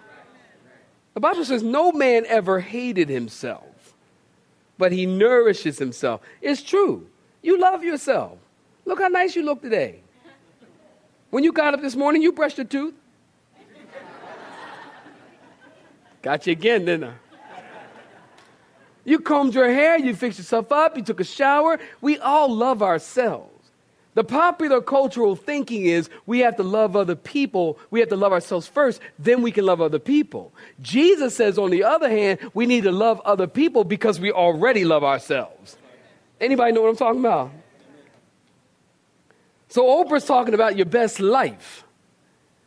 The 1.13 1.19
Bible 1.19 1.45
says 1.45 1.63
no 1.63 1.91
man 1.91 2.25
ever 2.27 2.59
hated 2.59 3.09
himself, 3.09 3.93
but 4.77 4.91
he 4.91 5.05
nourishes 5.05 5.79
himself. 5.79 6.21
It's 6.41 6.61
true. 6.61 7.07
You 7.41 7.59
love 7.59 7.83
yourself. 7.83 8.37
Look 8.85 8.99
how 8.99 9.07
nice 9.07 9.35
you 9.35 9.43
look 9.43 9.61
today. 9.61 10.01
When 11.29 11.43
you 11.43 11.51
got 11.51 11.73
up 11.73 11.81
this 11.81 11.95
morning, 11.95 12.21
you 12.21 12.31
brushed 12.31 12.57
your 12.57 12.65
tooth. 12.65 12.93
Got 16.21 16.47
you 16.47 16.53
again, 16.53 16.85
didn't 16.85 17.09
I? 17.09 17.13
You 19.07 19.19
combed 19.19 19.55
your 19.55 19.71
hair, 19.71 19.97
you 19.97 20.13
fixed 20.13 20.37
yourself 20.37 20.69
up, 20.69 20.97
you 20.97 21.01
took 21.01 21.21
a 21.21 21.23
shower. 21.23 21.79
We 22.01 22.17
all 22.17 22.53
love 22.53 22.83
ourselves. 22.83 23.71
The 24.15 24.23
popular 24.25 24.81
cultural 24.81 25.37
thinking 25.37 25.85
is 25.85 26.09
we 26.25 26.39
have 26.39 26.57
to 26.57 26.63
love 26.63 26.97
other 26.97 27.15
people, 27.15 27.79
we 27.89 28.01
have 28.01 28.09
to 28.09 28.17
love 28.17 28.33
ourselves 28.33 28.67
first, 28.67 28.99
then 29.17 29.43
we 29.43 29.53
can 29.53 29.65
love 29.65 29.79
other 29.79 29.97
people. 29.97 30.53
Jesus 30.81 31.37
says, 31.37 31.57
on 31.57 31.69
the 31.69 31.85
other 31.85 32.09
hand, 32.09 32.39
we 32.53 32.65
need 32.65 32.83
to 32.83 32.91
love 32.91 33.21
other 33.23 33.47
people 33.47 33.85
because 33.85 34.19
we 34.19 34.29
already 34.29 34.83
love 34.83 35.05
ourselves. 35.05 35.77
Anybody 36.41 36.73
know 36.73 36.81
what 36.81 36.89
I'm 36.89 36.97
talking 36.97 37.21
about? 37.21 37.51
So 39.69 39.85
Oprah's 39.85 40.25
talking 40.25 40.53
about 40.53 40.75
your 40.75 40.85
best 40.85 41.21
life. 41.21 41.85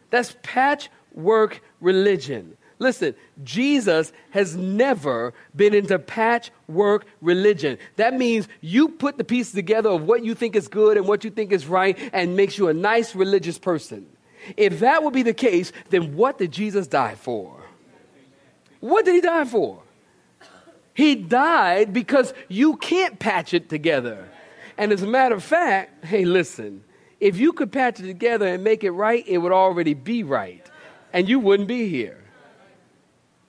That's 0.08 0.34
patchwork 0.42 1.60
religion. 1.82 2.56
Listen, 2.80 3.14
Jesus 3.44 4.10
has 4.30 4.56
never 4.56 5.34
been 5.54 5.74
into 5.74 5.98
patchwork 5.98 7.04
religion. 7.20 7.76
That 7.96 8.14
means 8.14 8.48
you 8.62 8.88
put 8.88 9.18
the 9.18 9.24
pieces 9.24 9.52
together 9.52 9.90
of 9.90 10.02
what 10.02 10.24
you 10.24 10.34
think 10.34 10.56
is 10.56 10.66
good 10.66 10.96
and 10.96 11.06
what 11.06 11.22
you 11.22 11.30
think 11.30 11.52
is 11.52 11.66
right 11.66 11.96
and 12.14 12.36
makes 12.36 12.56
you 12.56 12.68
a 12.68 12.74
nice 12.74 13.14
religious 13.14 13.58
person. 13.58 14.06
If 14.56 14.80
that 14.80 15.04
would 15.04 15.12
be 15.12 15.22
the 15.22 15.34
case, 15.34 15.72
then 15.90 16.16
what 16.16 16.38
did 16.38 16.52
Jesus 16.52 16.86
die 16.86 17.16
for? 17.16 17.54
What 18.80 19.04
did 19.04 19.14
he 19.14 19.20
die 19.20 19.44
for? 19.44 19.82
He 20.94 21.14
died 21.14 21.92
because 21.92 22.32
you 22.48 22.76
can't 22.76 23.18
patch 23.18 23.52
it 23.52 23.68
together. 23.68 24.26
And 24.78 24.90
as 24.90 25.02
a 25.02 25.06
matter 25.06 25.34
of 25.34 25.44
fact, 25.44 26.06
hey, 26.06 26.24
listen, 26.24 26.82
if 27.20 27.38
you 27.38 27.52
could 27.52 27.70
patch 27.70 28.00
it 28.00 28.06
together 28.06 28.46
and 28.46 28.64
make 28.64 28.84
it 28.84 28.92
right, 28.92 29.22
it 29.28 29.36
would 29.36 29.52
already 29.52 29.92
be 29.92 30.22
right, 30.22 30.66
and 31.12 31.28
you 31.28 31.38
wouldn't 31.38 31.68
be 31.68 31.86
here. 31.90 32.19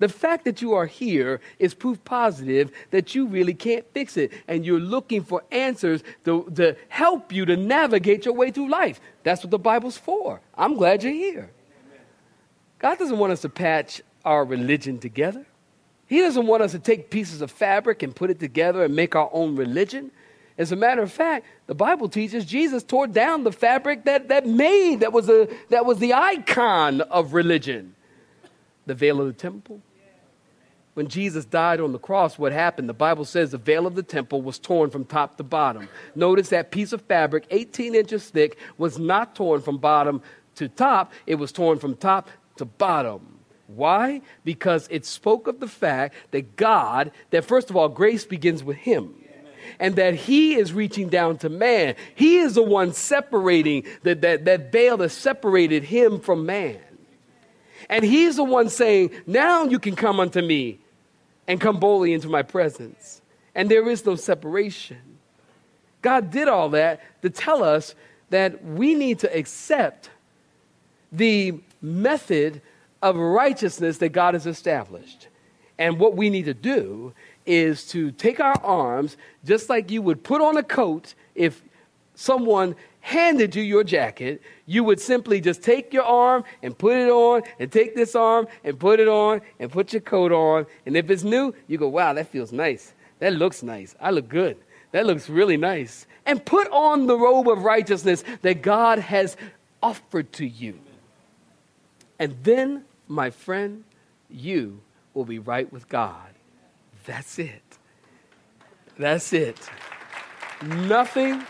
The 0.01 0.09
fact 0.09 0.45
that 0.45 0.63
you 0.63 0.73
are 0.73 0.87
here 0.87 1.41
is 1.59 1.75
proof 1.75 2.03
positive 2.03 2.71
that 2.89 3.13
you 3.13 3.27
really 3.27 3.53
can't 3.53 3.85
fix 3.93 4.17
it, 4.17 4.31
and 4.47 4.65
you're 4.65 4.79
looking 4.79 5.23
for 5.23 5.43
answers 5.51 6.03
to, 6.25 6.51
to 6.55 6.75
help 6.89 7.31
you 7.31 7.45
to 7.45 7.55
navigate 7.55 8.25
your 8.25 8.33
way 8.33 8.49
through 8.49 8.71
life. 8.71 8.99
That's 9.21 9.43
what 9.43 9.51
the 9.51 9.59
Bible's 9.59 9.99
for. 9.99 10.41
I'm 10.57 10.73
glad 10.73 11.03
you're 11.03 11.13
here. 11.13 11.51
God 12.79 12.97
doesn't 12.97 13.19
want 13.19 13.31
us 13.31 13.41
to 13.41 13.49
patch 13.49 14.01
our 14.25 14.43
religion 14.43 14.97
together. 14.97 15.45
He 16.07 16.17
doesn't 16.17 16.47
want 16.47 16.63
us 16.63 16.71
to 16.71 16.79
take 16.79 17.11
pieces 17.11 17.43
of 17.43 17.51
fabric 17.51 18.01
and 18.01 18.15
put 18.15 18.31
it 18.31 18.39
together 18.39 18.83
and 18.83 18.95
make 18.95 19.15
our 19.15 19.29
own 19.31 19.55
religion. 19.55 20.09
As 20.57 20.71
a 20.71 20.75
matter 20.75 21.03
of 21.03 21.11
fact, 21.11 21.45
the 21.67 21.75
Bible 21.75 22.09
teaches 22.09 22.43
Jesus 22.43 22.81
tore 22.81 23.05
down 23.05 23.43
the 23.43 23.51
fabric 23.51 24.05
that, 24.05 24.29
that 24.29 24.47
made, 24.47 25.01
that 25.01 25.13
was, 25.13 25.29
a, 25.29 25.47
that 25.69 25.85
was 25.85 25.99
the 25.99 26.15
icon 26.15 27.01
of 27.01 27.33
religion. 27.35 27.93
The 28.87 28.95
veil 28.95 29.21
of 29.21 29.27
the 29.27 29.33
temple. 29.33 29.79
When 30.93 31.07
Jesus 31.07 31.45
died 31.45 31.79
on 31.79 31.93
the 31.93 31.99
cross, 31.99 32.37
what 32.37 32.51
happened? 32.51 32.89
The 32.89 32.93
Bible 32.93 33.23
says 33.23 33.51
the 33.51 33.57
veil 33.57 33.87
of 33.87 33.95
the 33.95 34.03
temple 34.03 34.41
was 34.41 34.59
torn 34.59 34.89
from 34.89 35.05
top 35.05 35.37
to 35.37 35.43
bottom. 35.43 35.87
Notice 36.15 36.49
that 36.49 36.71
piece 36.71 36.91
of 36.91 37.01
fabric, 37.03 37.45
18 37.49 37.95
inches 37.95 38.29
thick, 38.29 38.57
was 38.77 38.99
not 38.99 39.35
torn 39.35 39.61
from 39.61 39.77
bottom 39.77 40.21
to 40.55 40.67
top, 40.67 41.13
it 41.25 41.35
was 41.35 41.53
torn 41.53 41.79
from 41.79 41.95
top 41.95 42.29
to 42.57 42.65
bottom. 42.65 43.39
Why? 43.67 44.21
Because 44.43 44.87
it 44.91 45.05
spoke 45.05 45.47
of 45.47 45.61
the 45.61 45.67
fact 45.67 46.13
that 46.31 46.57
God, 46.57 47.11
that 47.29 47.45
first 47.45 47.69
of 47.69 47.77
all, 47.77 47.87
grace 47.87 48.25
begins 48.25 48.61
with 48.61 48.75
Him 48.75 49.15
and 49.79 49.95
that 49.95 50.15
he 50.15 50.55
is 50.55 50.73
reaching 50.73 51.09
down 51.09 51.37
to 51.39 51.49
man. 51.49 51.95
He 52.15 52.37
is 52.37 52.55
the 52.55 52.63
one 52.63 52.93
separating 52.93 53.85
that, 54.03 54.21
that, 54.21 54.45
that 54.45 54.71
veil 54.71 54.97
that 54.97 55.09
separated 55.09 55.83
him 55.83 56.19
from 56.19 56.45
man. 56.45 56.79
And 57.91 58.05
he's 58.05 58.37
the 58.37 58.43
one 58.43 58.69
saying, 58.69 59.11
Now 59.27 59.65
you 59.65 59.77
can 59.77 59.95
come 59.95 60.19
unto 60.19 60.41
me 60.41 60.79
and 61.47 61.59
come 61.59 61.79
boldly 61.79 62.13
into 62.13 62.29
my 62.29 62.41
presence. 62.41 63.21
And 63.53 63.69
there 63.69 63.87
is 63.89 64.05
no 64.05 64.15
separation. 64.15 64.97
God 66.01 66.31
did 66.31 66.47
all 66.47 66.69
that 66.69 67.01
to 67.21 67.29
tell 67.29 67.63
us 67.63 67.93
that 68.29 68.63
we 68.63 68.95
need 68.95 69.19
to 69.19 69.37
accept 69.37 70.09
the 71.11 71.59
method 71.81 72.61
of 73.01 73.17
righteousness 73.17 73.97
that 73.97 74.09
God 74.09 74.35
has 74.35 74.47
established. 74.47 75.27
And 75.77 75.99
what 75.99 76.15
we 76.15 76.29
need 76.29 76.45
to 76.45 76.53
do 76.53 77.13
is 77.45 77.85
to 77.87 78.11
take 78.11 78.39
our 78.39 78.59
arms, 78.63 79.17
just 79.43 79.69
like 79.69 79.91
you 79.91 80.01
would 80.01 80.23
put 80.23 80.41
on 80.41 80.55
a 80.55 80.63
coat 80.63 81.13
if 81.35 81.61
someone 82.15 82.75
handed 83.01 83.55
you 83.55 83.63
your 83.63 83.83
jacket, 83.83 84.41
you 84.65 84.83
would 84.83 84.99
simply 84.99 85.41
just 85.41 85.61
take 85.61 85.93
your 85.93 86.03
arm 86.03 86.43
and 86.63 86.77
put 86.77 86.95
it 86.95 87.09
on, 87.09 87.41
and 87.59 87.71
take 87.71 87.95
this 87.95 88.15
arm 88.15 88.47
and 88.63 88.79
put 88.79 88.99
it 88.99 89.07
on, 89.07 89.41
and 89.59 89.71
put 89.71 89.91
your 89.91 90.01
coat 90.01 90.31
on. 90.31 90.65
And 90.85 90.95
if 90.95 91.09
it's 91.09 91.23
new, 91.23 91.53
you 91.67 91.77
go, 91.77 91.89
wow, 91.89 92.13
that 92.13 92.27
feels 92.27 92.51
nice. 92.51 92.93
That 93.19 93.33
looks 93.33 93.61
nice. 93.63 93.95
I 93.99 94.11
look 94.11 94.29
good. 94.29 94.57
That 94.91 95.05
looks 95.05 95.29
really 95.29 95.57
nice. 95.57 96.05
And 96.25 96.43
put 96.45 96.67
on 96.71 97.07
the 97.07 97.17
robe 97.17 97.49
of 97.49 97.63
righteousness 97.63 98.23
that 98.41 98.61
God 98.61 98.99
has 98.99 99.35
offered 99.81 100.31
to 100.33 100.45
you. 100.45 100.79
And 102.19 102.35
then, 102.43 102.85
my 103.07 103.31
friend, 103.31 103.83
you 104.29 104.81
will 105.13 105.25
be 105.25 105.39
right 105.39 105.71
with 105.71 105.89
God. 105.89 106.29
That's 107.05 107.39
it. 107.39 107.63
That's 108.97 109.33
it. 109.33 109.57
Nothing, 110.63 111.43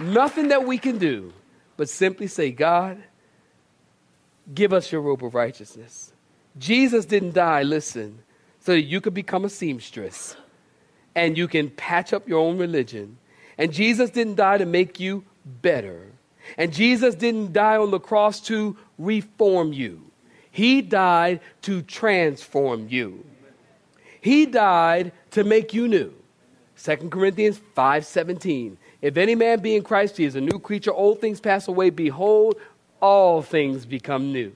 nothing 0.00 0.48
that 0.48 0.66
we 0.66 0.78
can 0.78 0.98
do 0.98 1.32
but 1.76 1.88
simply 1.88 2.26
say, 2.26 2.50
God, 2.50 3.02
give 4.54 4.72
us 4.72 4.90
your 4.90 5.00
robe 5.00 5.24
of 5.24 5.34
righteousness. 5.34 6.12
Jesus 6.58 7.04
didn't 7.04 7.34
die, 7.34 7.62
listen, 7.62 8.20
so 8.60 8.72
that 8.72 8.82
you 8.82 9.00
could 9.00 9.14
become 9.14 9.44
a 9.44 9.50
seamstress 9.50 10.36
and 11.14 11.36
you 11.36 11.48
can 11.48 11.70
patch 11.70 12.12
up 12.12 12.28
your 12.28 12.40
own 12.40 12.58
religion. 12.58 13.18
And 13.58 13.72
Jesus 13.72 14.10
didn't 14.10 14.36
die 14.36 14.58
to 14.58 14.66
make 14.66 15.00
you 15.00 15.24
better. 15.44 16.12
And 16.56 16.72
Jesus 16.72 17.14
didn't 17.14 17.52
die 17.52 17.76
on 17.76 17.90
the 17.90 17.98
cross 17.98 18.40
to 18.42 18.76
reform 18.98 19.72
you. 19.72 20.10
He 20.50 20.82
died 20.82 21.40
to 21.62 21.82
transform 21.82 22.88
you. 22.88 23.24
He 24.20 24.46
died 24.46 25.12
to 25.32 25.44
make 25.44 25.74
you 25.74 25.86
new. 25.88 26.14
2 26.76 27.10
Corinthians 27.10 27.60
5:17. 27.76 28.76
If 29.06 29.16
any 29.16 29.36
man 29.36 29.60
be 29.60 29.76
in 29.76 29.84
Christ, 29.84 30.16
he 30.16 30.24
is 30.24 30.34
a 30.34 30.40
new 30.40 30.58
creature. 30.58 30.92
Old 30.92 31.20
things 31.20 31.38
pass 31.38 31.68
away. 31.68 31.90
Behold, 31.90 32.56
all 33.00 33.40
things 33.40 33.86
become 33.86 34.32
new. 34.32 34.50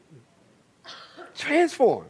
Transform. 1.36 2.06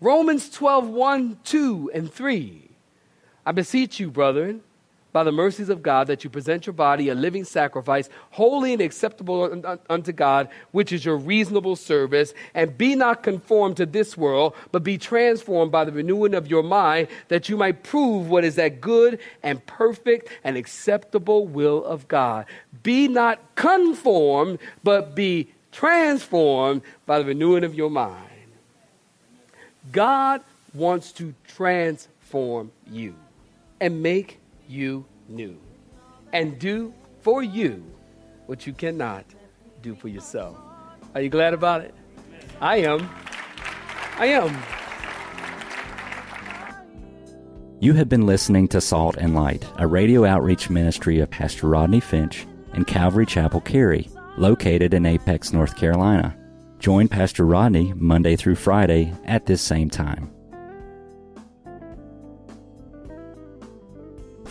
Romans 0.00 0.50
12, 0.50 0.88
1, 0.88 1.38
2, 1.44 1.92
and 1.94 2.12
3. 2.12 2.70
I 3.46 3.52
beseech 3.52 4.00
you, 4.00 4.10
brethren, 4.10 4.62
by 5.14 5.22
the 5.22 5.30
mercies 5.30 5.68
of 5.68 5.80
God, 5.80 6.08
that 6.08 6.24
you 6.24 6.28
present 6.28 6.66
your 6.66 6.72
body 6.72 7.08
a 7.08 7.14
living 7.14 7.44
sacrifice, 7.44 8.08
holy 8.32 8.72
and 8.72 8.82
acceptable 8.82 9.62
unto 9.88 10.10
God, 10.10 10.48
which 10.72 10.92
is 10.92 11.04
your 11.04 11.16
reasonable 11.16 11.76
service. 11.76 12.34
And 12.52 12.76
be 12.76 12.96
not 12.96 13.22
conformed 13.22 13.76
to 13.76 13.86
this 13.86 14.16
world, 14.16 14.56
but 14.72 14.82
be 14.82 14.98
transformed 14.98 15.70
by 15.70 15.84
the 15.84 15.92
renewing 15.92 16.34
of 16.34 16.48
your 16.48 16.64
mind, 16.64 17.06
that 17.28 17.48
you 17.48 17.56
might 17.56 17.84
prove 17.84 18.28
what 18.28 18.42
is 18.42 18.56
that 18.56 18.80
good 18.80 19.20
and 19.44 19.64
perfect 19.66 20.30
and 20.42 20.56
acceptable 20.56 21.46
will 21.46 21.84
of 21.84 22.08
God. 22.08 22.46
Be 22.82 23.06
not 23.06 23.38
conformed, 23.54 24.58
but 24.82 25.14
be 25.14 25.48
transformed 25.70 26.82
by 27.06 27.20
the 27.20 27.24
renewing 27.24 27.62
of 27.62 27.72
your 27.72 27.88
mind. 27.88 28.18
God 29.92 30.42
wants 30.74 31.12
to 31.12 31.32
transform 31.46 32.72
you 32.90 33.14
and 33.80 34.02
make 34.02 34.40
you 34.74 35.06
new 35.28 35.58
and 36.32 36.58
do 36.58 36.92
for 37.20 37.42
you 37.42 37.84
what 38.46 38.66
you 38.66 38.72
cannot 38.72 39.24
do 39.80 39.94
for 39.94 40.08
yourself. 40.08 40.56
Are 41.14 41.20
you 41.20 41.28
glad 41.28 41.54
about 41.54 41.82
it? 41.82 41.94
I 42.60 42.78
am. 42.78 43.08
I 44.18 44.26
am. 44.26 44.56
You 47.80 47.92
have 47.94 48.08
been 48.08 48.26
listening 48.26 48.68
to 48.68 48.80
Salt 48.80 49.16
and 49.16 49.34
Light, 49.34 49.64
a 49.76 49.86
radio 49.86 50.24
outreach 50.24 50.70
ministry 50.70 51.20
of 51.20 51.30
Pastor 51.30 51.68
Rodney 51.68 52.00
Finch 52.00 52.46
and 52.72 52.86
Calvary 52.86 53.26
Chapel 53.26 53.60
Cary, 53.60 54.08
located 54.38 54.94
in 54.94 55.06
Apex, 55.06 55.52
North 55.52 55.76
Carolina. 55.76 56.36
Join 56.78 57.08
Pastor 57.08 57.44
Rodney 57.44 57.92
Monday 57.94 58.36
through 58.36 58.56
Friday 58.56 59.12
at 59.24 59.46
this 59.46 59.62
same 59.62 59.90
time. 59.90 60.33